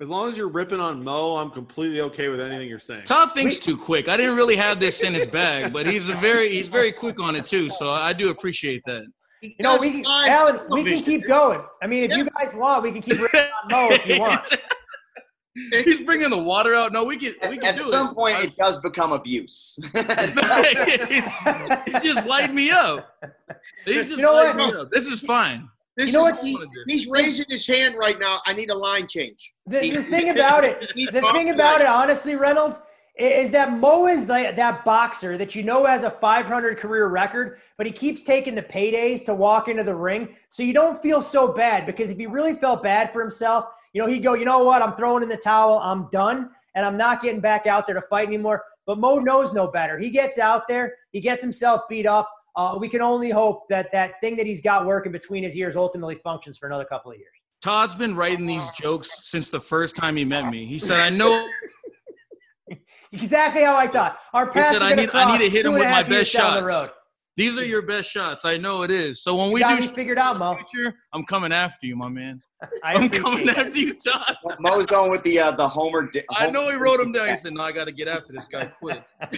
[0.00, 3.04] As long as you're ripping on Mo, I'm completely okay with anything you're saying.
[3.04, 4.08] Todd thinks too quick.
[4.08, 7.20] I didn't really have this in his bag, but he's a very he's very quick
[7.20, 7.68] on it too.
[7.68, 9.06] So I do appreciate that.
[9.40, 11.62] He You know, we can, Alan, we can keep going.
[11.80, 14.44] I mean, if you guys want, we can keep ripping on Mo if you want.
[15.70, 16.92] he's bringing the water out.
[16.92, 18.14] No, we can we At, can at do some it.
[18.14, 19.78] point, it does become abuse.
[19.92, 21.28] he's,
[21.86, 23.14] he's just lighting me up.
[23.84, 24.74] He's just You know lighting what?
[24.74, 24.90] me up.
[24.90, 25.68] This is fine.
[25.96, 28.40] This You know is, what's- he, he's raising his hand right now.
[28.46, 29.54] I need a line change.
[29.66, 32.82] The, the thing about it, the thing about it, honestly, Reynolds,
[33.16, 37.60] is that Mo is the, that boxer that you know has a 500 career record,
[37.76, 40.34] but he keeps taking the paydays to walk into the ring.
[40.50, 44.02] So you don't feel so bad because if he really felt bad for himself, you
[44.02, 46.96] know, he'd go, you know what, I'm throwing in the towel, I'm done, and I'm
[46.96, 48.64] not getting back out there to fight anymore.
[48.84, 49.96] But Mo knows no better.
[49.96, 52.28] He gets out there, he gets himself beat up.
[52.56, 55.76] Uh, we can only hope that that thing that he's got working between his ears
[55.76, 57.28] ultimately functions for another couple of years.
[57.62, 60.66] Todd's been writing these jokes since the first time he met me.
[60.66, 61.46] He said, "I know."
[63.12, 64.18] Exactly how I thought.
[64.32, 66.66] Our He paths said, "I need I need to hit him with my best shots.
[66.66, 66.90] road.
[67.36, 68.44] These are your best shots.
[68.44, 69.22] I know it is.
[69.22, 70.56] So when You we do figured out, Mo.
[70.56, 72.40] future, I'm coming after you, my man.
[72.82, 73.58] I I'm appreciate coming that.
[73.58, 74.36] after you, Todd.
[74.60, 76.08] Mo's going with the uh, the Homer.
[76.10, 77.28] Di- I know he wrote him down.
[77.28, 79.02] He said, "No, I got to get after this guy quick."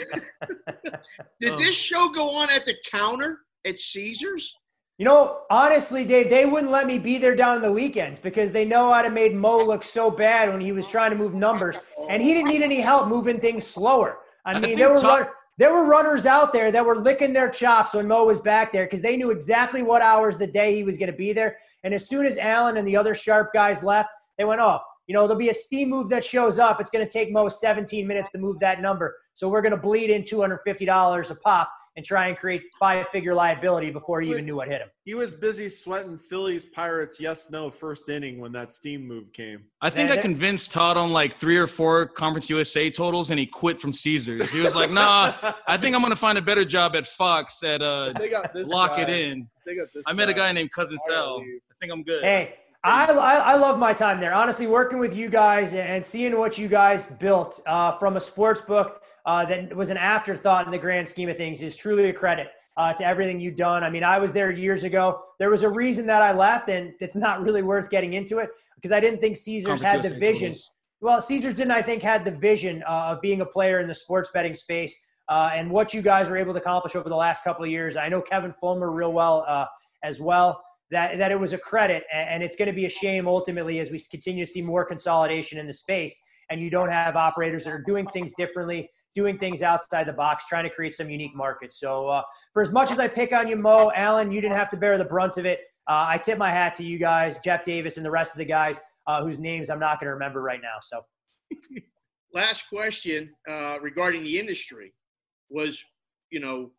[1.40, 1.56] Did Oh.
[1.58, 4.54] this show go on at the counter at Caesars?
[4.98, 8.64] You know, honestly, Dave, they wouldn't let me be there down the weekends because they
[8.64, 11.76] know I'd have made Mo look so bad when he was trying to move numbers,
[12.08, 14.18] and he didn't need any help moving things slower.
[14.46, 16.96] I I mean, think there were Tom- run, there were runners out there that were
[16.96, 20.46] licking their chops when Mo was back there because they knew exactly what hours the
[20.46, 21.58] day he was going to be there.
[21.86, 24.08] And as soon as Allen and the other sharp guys left,
[24.38, 26.80] they went, "Oh, you know, there'll be a steam move that shows up.
[26.80, 29.76] It's going to take Mo 17 minutes to move that number, so we're going to
[29.78, 34.56] bleed in $250 a pop." And try and create five-figure liability before he even knew
[34.56, 34.88] what hit him.
[35.06, 39.64] He was busy sweating Phillies Pirates yes no first inning when that steam move came.
[39.80, 43.40] I think Man, I convinced Todd on like three or four Conference USA totals, and
[43.40, 44.50] he quit from Caesars.
[44.50, 45.32] He was like, "Nah,
[45.66, 48.68] I think I'm gonna find a better job at Fox at uh, they got this.
[48.68, 49.08] Lock It.
[49.08, 50.04] In." They got this.
[50.06, 51.38] I met a guy named Cousin Sal.
[51.38, 51.60] leave.
[51.76, 52.24] I think I'm good.
[52.24, 54.32] Hey, I, I, I love my time there.
[54.32, 58.62] Honestly, working with you guys and seeing what you guys built uh, from a sports
[58.62, 62.12] book uh, that was an afterthought in the grand scheme of things is truly a
[62.12, 62.48] credit
[62.78, 63.84] uh, to everything you've done.
[63.84, 65.20] I mean, I was there years ago.
[65.38, 68.48] There was a reason that I left, and it's not really worth getting into it
[68.76, 70.48] because I didn't think Caesars had Conference the vision.
[70.48, 70.70] totals.
[71.02, 73.94] Well, Caesars didn't, I think, had the vision uh, of being a player in the
[73.94, 74.94] sports betting space.
[75.28, 77.96] Uh, and what you guys were able to accomplish over the last couple of years.
[77.96, 79.66] I know Kevin Fulmer real well uh,
[80.04, 80.62] as well.
[80.90, 83.90] That that it was a credit, and, it's going to be a shame ultimately as
[83.90, 87.72] we continue to see more consolidation in the space, and you don't have operators that
[87.72, 91.80] are doing things differently, doing things outside the box, trying to create some unique markets.
[91.80, 92.22] So, uh,
[92.52, 94.96] for as much as I pick on you, Mo, Allen, you didn't have to bear
[94.96, 95.60] the brunt of it.
[95.88, 98.44] Uh, I tip my hat to you guys, Jeff Davis, and the rest of the
[98.44, 100.78] guys uh, whose names I'm not going to remember right now.
[100.82, 101.04] So.
[102.32, 104.92] Last question uh, regarding the industry
[105.48, 105.82] was,
[106.30, 106.70] you know,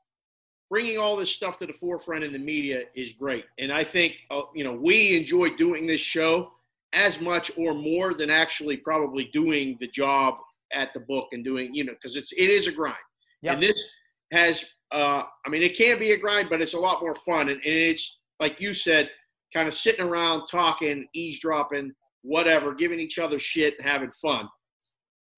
[0.69, 4.13] bringing all this stuff to the forefront in the media is great, and I think
[4.31, 6.51] uh, you know we enjoy doing this show
[6.93, 10.35] as much or more than actually probably doing the job
[10.73, 12.95] at the book and doing you know because it's it is a grind,
[13.41, 13.53] Yep.
[13.53, 13.89] and this
[14.31, 17.49] has uh, I mean it can be a grind, but it's a lot more fun,
[17.49, 19.09] and, and it's like you said,
[19.53, 21.91] kind of sitting around talking, eavesdropping,
[22.21, 24.47] whatever, giving each other shit, and having fun.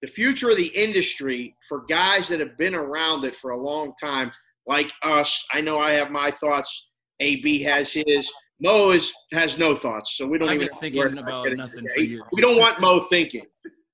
[0.02, 3.94] The future of the industry for guys that have been around it for a long
[4.02, 4.32] time,
[4.70, 5.44] like us.
[5.52, 6.92] I know I have my thoughts.
[7.20, 8.32] AB has his.
[8.62, 11.88] Mo is has no thoughts, so we don't I've even been have thinking about nothing
[11.94, 12.24] for years.
[12.34, 13.46] We don't want Mo thinking.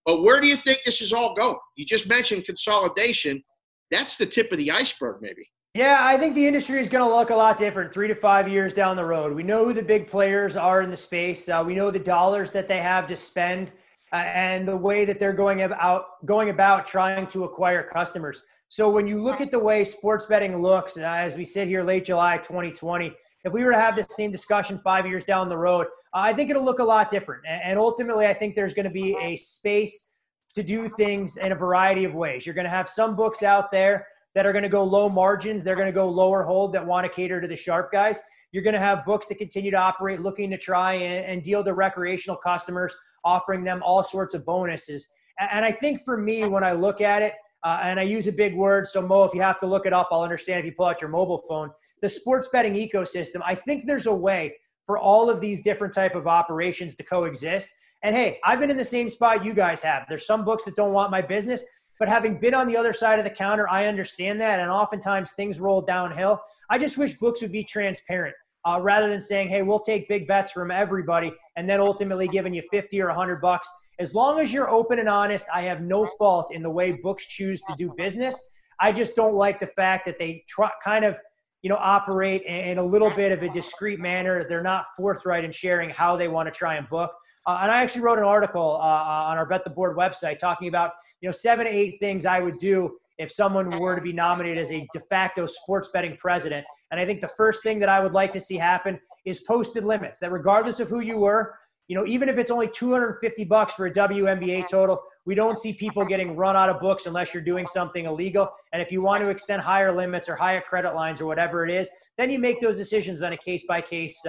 [0.06, 1.58] But where do you think this is all going?
[1.76, 3.44] You just mentioned consolidation.
[3.90, 5.48] That's the tip of the iceberg, maybe.
[5.76, 8.48] Yeah, I think the industry is going to look a lot different three to five
[8.48, 9.34] years down the road.
[9.34, 11.50] We know who the big players are in the space.
[11.50, 13.72] Uh, we know the dollars that they have to spend
[14.14, 18.42] uh, and the way that they're going about going about trying to acquire customers.
[18.70, 21.84] So when you look at the way sports betting looks uh, as we sit here
[21.84, 23.14] late July 2020,
[23.44, 26.50] if we were to have the same discussion five years down the road, I think
[26.50, 27.44] it'll look a lot different.
[27.48, 30.10] And, ultimately, I think there's going to be a space
[30.56, 32.46] to do things in a variety of ways.
[32.46, 35.64] You're going to have some books out there that are going to go low margins.
[35.64, 38.22] They're going to go lower hold that want to cater to the sharp guys.
[38.52, 41.64] You're going to have books that continue to operate looking to try and, and deal
[41.64, 45.10] to recreational customers, offering them all sorts of bonuses.
[45.40, 47.34] And I think for me, when I look at it,
[47.66, 49.92] uh, and I use a big word, so Mo, if you have to look it
[49.92, 51.72] up, I'll understand if you pull out your mobile phone.
[52.04, 54.56] The sports betting ecosystem, I think there's a way
[54.86, 57.72] for all of these different type of operations to coexist.
[58.04, 60.06] And hey, I've been in the same spot you guys have.
[60.08, 61.66] There's some books that don't want my business,
[61.98, 64.60] but having been on the other side of the counter, I understand that.
[64.60, 66.40] And oftentimes things roll downhill.
[66.70, 68.36] I just wish books would be transparent
[68.66, 72.54] uh, rather than saying, hey, we'll take big bets from everybody and then ultimately giving
[72.54, 73.68] you 50 or 100 bucks.
[74.00, 77.26] As long as you're open and honest, I have no fault in the way books
[77.26, 78.52] choose to do business.
[78.80, 81.16] I just don't like the fact that they try, kind of,
[81.62, 84.46] you know, operate in a little bit of a discreet manner.
[84.48, 87.14] They're not forthright in sharing how they want to try and book.
[87.48, 90.68] Uh, and I actually wrote an article uh, on our Bet the Board website talking
[90.68, 90.92] about,
[91.22, 94.58] you know, seven to eight things I would do if someone were to be nominated
[94.58, 96.66] as a de facto sports betting president.
[96.92, 99.86] And I think the first thing that I would like to see happen is posted
[99.86, 101.56] limits that regardless of who you were,
[101.88, 105.74] you know, even if it's only 250 bucks for a WNBA total, we don't see
[105.74, 108.50] people getting run out of books unless you're doing something illegal.
[108.74, 111.72] And if you want to extend higher limits or higher credit lines or whatever it
[111.72, 114.20] is, then you make those decisions on a case by case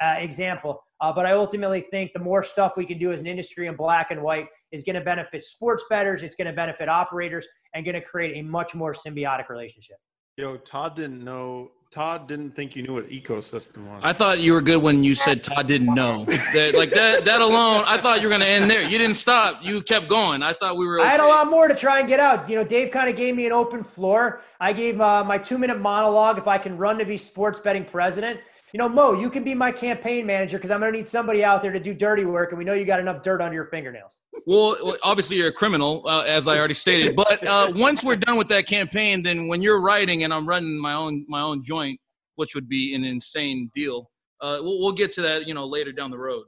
[0.00, 0.82] example.
[1.00, 3.76] Uh, but I ultimately think the more stuff we can do as an industry in
[3.76, 7.84] black and white is going to benefit sports bettors, it's going to benefit operators, and
[7.84, 9.96] going to create a much more symbiotic relationship.
[10.36, 11.70] Yo, Todd didn't know.
[11.90, 14.02] Todd didn't think you knew what ecosystem was.
[14.04, 16.26] I thought you were good when you said Todd didn't know.
[16.52, 18.82] That, like that, that alone, I thought you were gonna end there.
[18.82, 19.62] You didn't stop.
[19.62, 20.42] You kept going.
[20.42, 21.00] I thought we were.
[21.00, 22.48] I had a lot more to try and get out.
[22.48, 24.42] You know, Dave kind of gave me an open floor.
[24.60, 27.86] I gave uh, my two minute monologue if I can run to be sports betting
[27.86, 28.40] president.
[28.72, 31.42] You know, Mo, you can be my campaign manager because I'm going to need somebody
[31.42, 33.66] out there to do dirty work, and we know you got enough dirt under your
[33.66, 34.20] fingernails.
[34.46, 37.16] Well, obviously you're a criminal, uh, as I already stated.
[37.16, 40.78] But uh, once we're done with that campaign, then when you're writing and I'm running
[40.78, 41.98] my own my own joint,
[42.36, 44.10] which would be an insane deal,
[44.40, 46.44] uh, we'll, we'll get to that, you know, later down the road.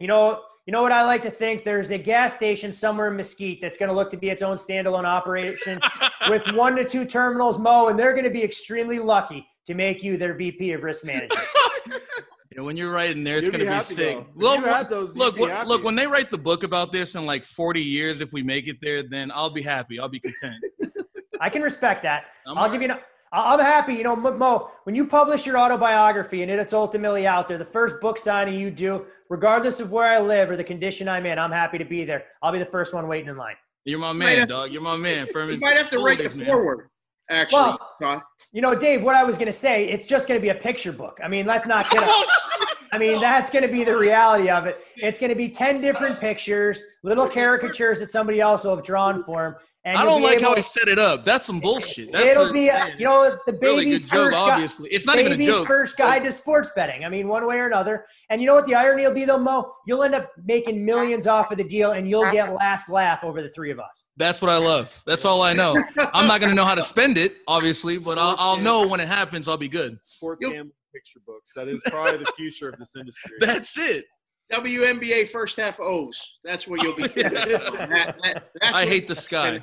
[0.00, 1.64] You know, you know what I like to think?
[1.64, 4.56] There's a gas station somewhere in Mesquite that's going to look to be its own
[4.56, 5.80] standalone operation
[6.28, 10.02] with one to two terminals, Mo, and they're going to be extremely lucky to make
[10.02, 11.46] you their VP of risk management.
[11.86, 14.16] You know, when you're writing there, it's You'd going to be happy, sick.
[14.18, 14.26] though.
[14.34, 15.68] Look, you had those, you'd look, be look, happy.
[15.68, 18.66] look, when they write the book about this in like 40 years, if we make
[18.66, 20.00] it there, then I'll be happy.
[20.00, 20.56] I'll be content.
[21.40, 22.24] I can respect that.
[22.46, 22.90] I'm I'll give you.
[22.90, 22.98] An,
[23.32, 23.94] I- I'm happy.
[23.94, 27.64] You know, Mo- Mo, when you publish your autobiography and it's ultimately out there, the
[27.64, 31.38] first book signing you do, regardless of where I live or the condition I'm in,
[31.38, 32.24] I'm happy to be there.
[32.42, 33.54] I'll be the first one waiting in line.
[33.84, 34.72] You're my man, have- dog.
[34.72, 35.28] You're my man.
[35.28, 35.60] You Fuhrman.
[35.60, 36.46] might have to write the Always, man.
[36.48, 36.88] forward,
[37.30, 38.22] actually, Well-.
[38.52, 40.54] You know, Dave, what I was going to say, it's just going to be a
[40.54, 41.20] picture book.
[41.22, 42.02] I mean, let's not get.
[42.62, 44.84] Oh, I mean, that's going to be the reality of it.
[44.96, 49.22] It's going to be 10 different pictures, little caricatures that somebody else will have drawn
[49.22, 49.54] for him.
[49.84, 51.24] And I don't like able- how he set it up.
[51.24, 52.12] That's some bullshit.
[52.12, 54.24] That's It'll a- be, uh, a, you know, the really baby's good joke.
[54.26, 55.66] first guy- Obviously, it's not even a baby's joke.
[55.66, 57.02] first guide to sports betting.
[57.06, 58.04] I mean, one way or another.
[58.28, 59.72] And you know what the irony will be, though, Mo?
[59.86, 63.40] You'll end up making millions off of the deal, and you'll get last laugh over
[63.42, 64.06] the three of us.
[64.18, 65.02] That's what I love.
[65.06, 65.74] That's all I know.
[66.12, 69.08] I'm not gonna know how to spend it, obviously, but I'll, I'll know when it
[69.08, 69.48] happens.
[69.48, 69.96] I'll be good.
[70.04, 71.52] Sports You'll- gambling picture books.
[71.54, 73.30] That is probably the future of this industry.
[73.40, 74.04] That's it.
[74.52, 76.34] WNBA first half O's.
[76.44, 77.02] That's what you'll be.
[77.08, 79.62] That- that- that's I hate the sky.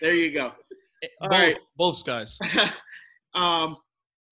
[0.00, 0.52] There you go.
[1.20, 1.56] All Both, right.
[1.76, 2.38] both skies.
[3.34, 3.76] um,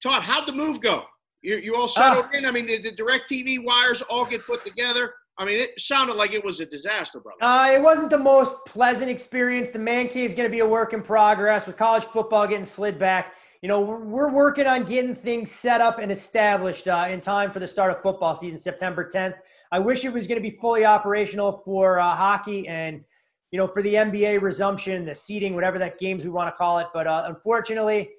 [0.02, 1.04] Todd, how'd the move go?
[1.42, 1.86] You, you all Ah.
[1.88, 2.46] settled in?
[2.46, 5.12] I mean, did the direct TV wires all get put together?
[5.38, 7.42] I mean, it sounded like it was a disaster, brother.
[7.42, 9.70] Uh, it wasn't the most pleasant experience.
[9.70, 12.98] The man cave's going to be a work in progress with college football getting slid
[12.98, 13.32] back.
[13.62, 17.50] You know, we're, we're working on getting things set up and established uh, in time
[17.50, 19.34] for the start of football season, September 10th.
[19.72, 23.02] I wish it was going to be fully operational for uh, hockey and,
[23.50, 26.78] you know, for the NBA resumption, the seating, whatever that games we want to call
[26.78, 26.88] it.
[26.92, 28.10] But uh, unfortunately,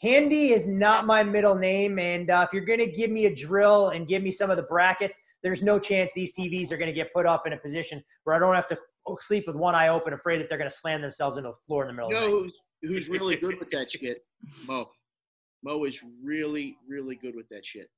[0.00, 1.98] Handy is not my middle name.
[1.98, 4.56] And uh, if you're going to give me a drill and give me some of
[4.56, 7.58] the brackets, there's no chance these TVs are going to get put up in a
[7.58, 8.78] position where I don't have to
[9.20, 11.82] sleep with one eye open, afraid that they're going to slam themselves into the floor
[11.84, 12.42] in the middle You of the know night.
[12.82, 14.24] who's, who's really good with that shit?
[14.66, 14.88] Mo.
[15.62, 17.90] Mo is really, really good with that shit.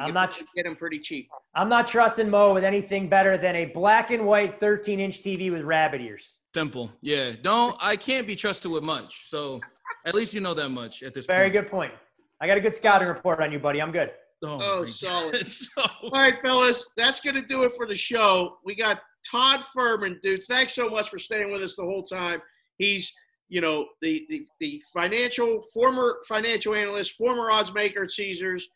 [0.00, 1.28] You I'm not- get him pretty cheap.
[1.54, 5.50] I'm not trusting Mo with anything better than a black and white 13 inch TV
[5.52, 6.36] with rabbit ears.
[6.54, 6.90] Simple.
[7.02, 7.32] Yeah.
[7.42, 7.76] Don't.
[7.80, 9.28] I can't be trusted with much.
[9.28, 9.60] So
[10.06, 11.52] at least you know that much at this Very point.
[11.64, 11.92] good point.
[12.40, 13.80] I got a good scouting report on you, buddy.
[13.82, 14.10] I'm good.
[14.42, 15.48] Oh, oh my solid.
[15.50, 18.56] So- All right, fellas, that's going to do it for the show.
[18.64, 20.42] We got Todd Fuhrman, dude.
[20.44, 22.40] Thanks so much for staying with us the whole time.
[22.78, 23.12] He's,
[23.50, 28.66] you know, the the, the financial former financial analyst, former odds maker at Caesars,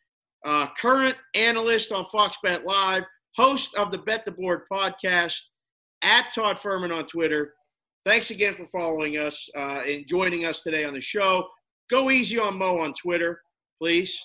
[0.44, 3.02] uh, current analyst on Fox Bet Live,
[3.36, 5.40] host of the Bet the Board podcast.
[6.02, 7.54] At Todd Fuhrman on Twitter.
[8.04, 11.48] Thanks again for following us uh, and joining us today on the show.
[11.90, 13.40] Go easy on Mo on Twitter,
[13.80, 14.20] please.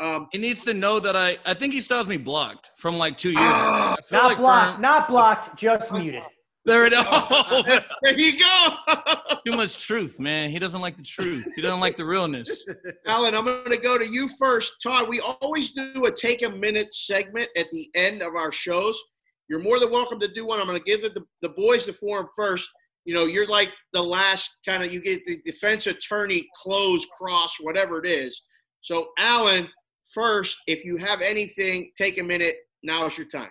[0.00, 1.36] Um, He needs to know that I.
[1.44, 3.40] I think he still has me blocked from like two years.
[3.40, 3.50] ago.
[3.52, 6.22] Ah, I feel Not like blocked, Fern- not blocked, just muted.
[6.68, 7.80] There it is.
[8.02, 8.68] there you go.
[9.46, 10.50] Too much truth, man.
[10.50, 11.48] He doesn't like the truth.
[11.56, 12.62] He doesn't like the realness.
[13.06, 14.74] Alan, I'm going to go to you first.
[14.82, 19.02] Todd, we always do a take a minute segment at the end of our shows.
[19.48, 20.60] You're more than welcome to do one.
[20.60, 22.68] I'm going to give the, the boys the forum first.
[23.06, 27.56] You know, you're like the last kind of, you get the defense attorney, close, cross,
[27.62, 28.42] whatever it is.
[28.82, 29.68] So, Alan,
[30.12, 32.56] first, if you have anything, take a minute.
[32.82, 33.48] Now is your time.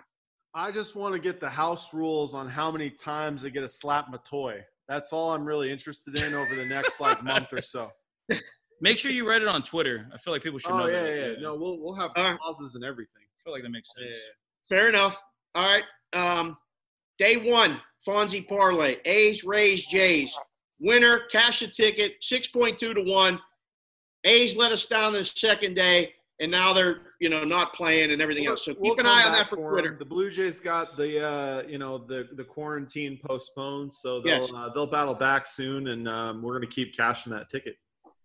[0.54, 3.68] I just want to get the house rules on how many times I get to
[3.68, 4.60] slap my toy.
[4.88, 7.90] That's all I'm really interested in over the next like month or so.
[8.80, 10.08] Make sure you write it on Twitter.
[10.14, 11.16] I feel like people should Oh know yeah, that.
[11.36, 11.40] yeah.
[11.40, 12.38] No, we'll we'll have All right.
[12.38, 13.22] clauses and everything.
[13.22, 14.16] I feel like that makes sense.
[14.16, 14.78] Yeah.
[14.78, 15.20] Fair enough.
[15.54, 15.84] All right.
[16.14, 16.56] Um,
[17.18, 18.96] day one, Fonzie Parlay.
[19.04, 20.34] A's, Rays, Jays.
[20.80, 23.40] Winner, cash the ticket, 6.2 to 1.
[24.24, 28.22] A's let us down the second day, and now they're, you know, not playing and
[28.22, 28.64] everything else.
[28.64, 29.96] So keep We'll an eye on back that for Twitter.
[29.98, 34.52] The Blue Jays got the uh, you know the the quarantine postponed, so they'll Yes.
[34.54, 37.76] uh, they'll battle back soon, and um, we're gonna keep cashing that ticket.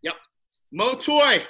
[0.04, 0.14] Yep.
[0.72, 1.44] Mo Toy,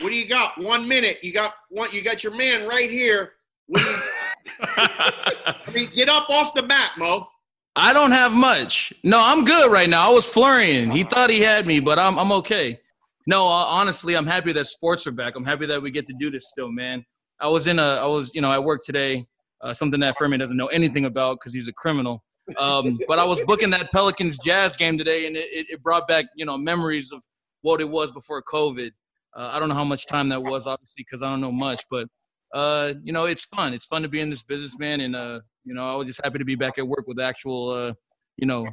[0.00, 0.60] what do you got?
[0.60, 1.18] One minute.
[1.22, 1.90] You got one.
[1.92, 3.32] You got your man right here.
[3.66, 3.82] What
[4.60, 7.26] I mean, get up off the mat, Mo.
[7.74, 8.92] I don't have much.
[9.02, 10.10] No, I'm good right now.
[10.10, 10.90] I was flurrying.
[10.90, 12.80] He thought he had me, but I'm I'm okay.
[13.26, 15.34] No, uh, honestly, I'm happy that sports are back.
[15.36, 17.04] I'm happy that we get to do this still, man.
[17.40, 19.26] I was in a I was you know at work today,
[19.62, 22.22] uh, something that Fuhrman doesn't know anything about because he's a criminal.
[22.58, 26.06] Um, but I was booking that Pelicans Jazz game today, and it, it- it brought
[26.08, 27.20] back you know memories of
[27.62, 28.90] what it was before COVID.
[29.36, 31.82] Uh, I don't know how much time that was, obviously, because I don't know much,
[31.90, 32.06] but
[32.54, 33.74] uh, you know, it's fun.
[33.74, 35.00] It's fun to be in this business, man.
[35.00, 37.70] And uh, you know, I was just happy to be back at work with actual,
[37.70, 37.92] uh,
[38.36, 38.64] you know,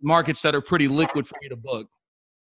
[0.00, 1.88] markets that are pretty liquid for me to book.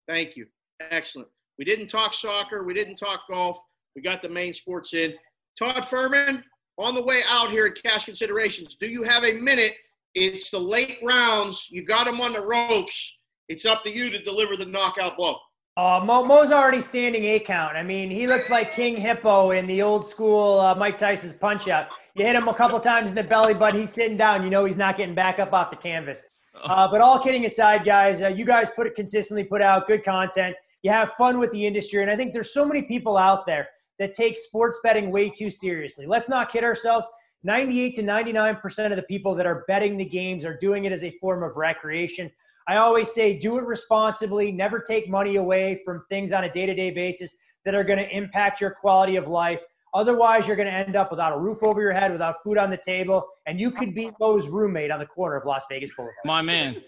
[0.08, 0.48] Thank you.
[0.80, 1.28] Excellent.
[1.60, 2.64] We didn't talk soccer.
[2.64, 3.60] We didn't talk golf.
[3.94, 5.14] We got the main sports in.
[5.60, 6.42] Todd Fuhrman,
[6.78, 9.74] on the way out here at Cash Considerations, do you have a minute?
[10.16, 11.68] It's the late rounds.
[11.70, 13.14] You got them on the ropes.
[13.50, 15.36] It's up to you to deliver the knockout blow.
[15.76, 17.76] Uh, Mo, Mo's already standing eight count.
[17.76, 21.68] I mean, he looks like King Hippo in the old school uh, Mike Tyson's punch
[21.68, 21.88] out.
[22.16, 24.44] You hit him a couple times in the belly, but he's sitting down.
[24.44, 26.26] You know he's not getting back up off the canvas.
[26.64, 30.04] Uh, but all kidding aside, guys, uh, you guys put it consistently put out good
[30.04, 30.56] content.
[30.84, 33.68] You have fun with the industry, and I think there's so many people out there
[34.00, 36.06] that take sports betting way too seriously.
[36.06, 37.08] Let's not kid ourselves.
[37.44, 41.04] 98 to 99% of the people that are betting the games are doing it as
[41.04, 42.32] a form of recreation.
[42.68, 46.66] I always say do it responsibly, never take money away from things on a day
[46.66, 49.62] to day basis that are going to impact your quality of life.
[49.94, 52.70] Otherwise, you're going to end up without a roof over your head, without food on
[52.70, 56.16] the table, and you could be Mo's roommate on the corner of Las Vegas Boulevard.
[56.26, 56.82] My man.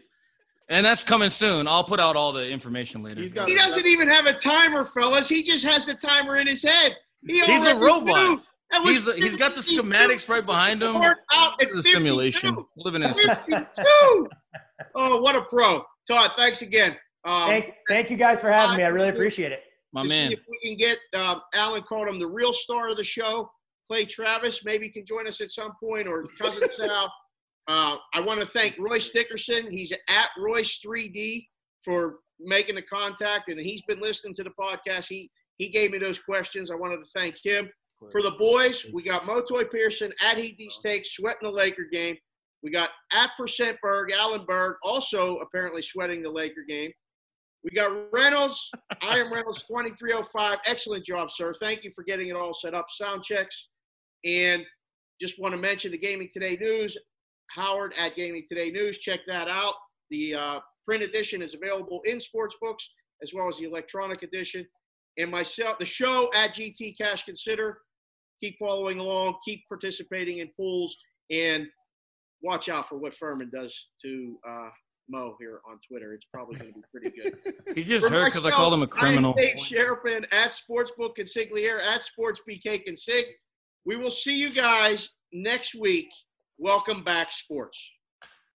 [0.71, 1.67] And that's coming soon.
[1.67, 3.19] I'll put out all the information later.
[3.19, 5.27] He's got He doesn't even have a timer, fellas.
[5.27, 6.95] He just has the timer in his head.
[7.27, 8.05] He He's a already robot.
[8.05, 8.41] knew.
[8.71, 10.95] That was He's he's got the schematics right behind him.
[10.95, 12.57] Start out at This is a simulation.
[12.77, 14.29] Living in 52.
[14.95, 15.83] oh, what a pro.
[16.07, 16.95] Todd, thanks again.
[17.25, 18.83] Um, Thank, thank you guys for having me.
[18.83, 19.59] I really appreciate it.
[19.91, 20.29] my man.
[20.29, 23.51] see if we can get um, Alan called the real star of the show.
[23.85, 27.11] Clay Travis maybe can join us at some point, or cousin Sal.
[27.71, 29.71] Uh, I want to thank Royce Dickerson.
[29.71, 31.47] He's at Royce3D
[31.85, 35.07] for making the contact, and he's been listening to the podcast.
[35.07, 36.69] He he gave me those questions.
[36.69, 37.69] I wanted to thank him.
[38.11, 42.17] For the boys, we got Motoy Pearson at Heat These Takes, sweating the Laker game.
[42.61, 46.91] We got at Percent Berg, Allen Berg, also apparently sweating the Laker game.
[47.63, 48.69] We got Reynolds.
[49.01, 50.57] I am Reynolds 2305.
[50.65, 51.53] Excellent job, sir.
[51.53, 52.87] Thank you for getting it all set up.
[52.89, 53.69] Sound checks.
[54.25, 54.65] And
[55.21, 56.97] just want to mention the Gaming Today News.
[57.55, 58.99] Howard at Gaming Today News.
[58.99, 59.73] Check that out.
[60.09, 62.89] The uh, print edition is available in sports books
[63.21, 64.65] as well as the electronic edition.
[65.17, 67.79] And myself, the show at GT Cash Consider.
[68.39, 69.35] Keep following along.
[69.45, 70.95] Keep participating in pools.
[71.29, 71.67] And
[72.41, 74.69] watch out for what Fuhrman does to uh,
[75.09, 76.13] Mo here on Twitter.
[76.13, 77.53] It's probably going to be pretty good.
[77.75, 79.33] He just For hurt because I called him a criminal.
[79.33, 83.23] Dave Sheriffin at Sportsbook Consigliere at SportsBK Consig.
[83.85, 86.09] We will see you guys next week.
[86.63, 87.91] Welcome back, sports.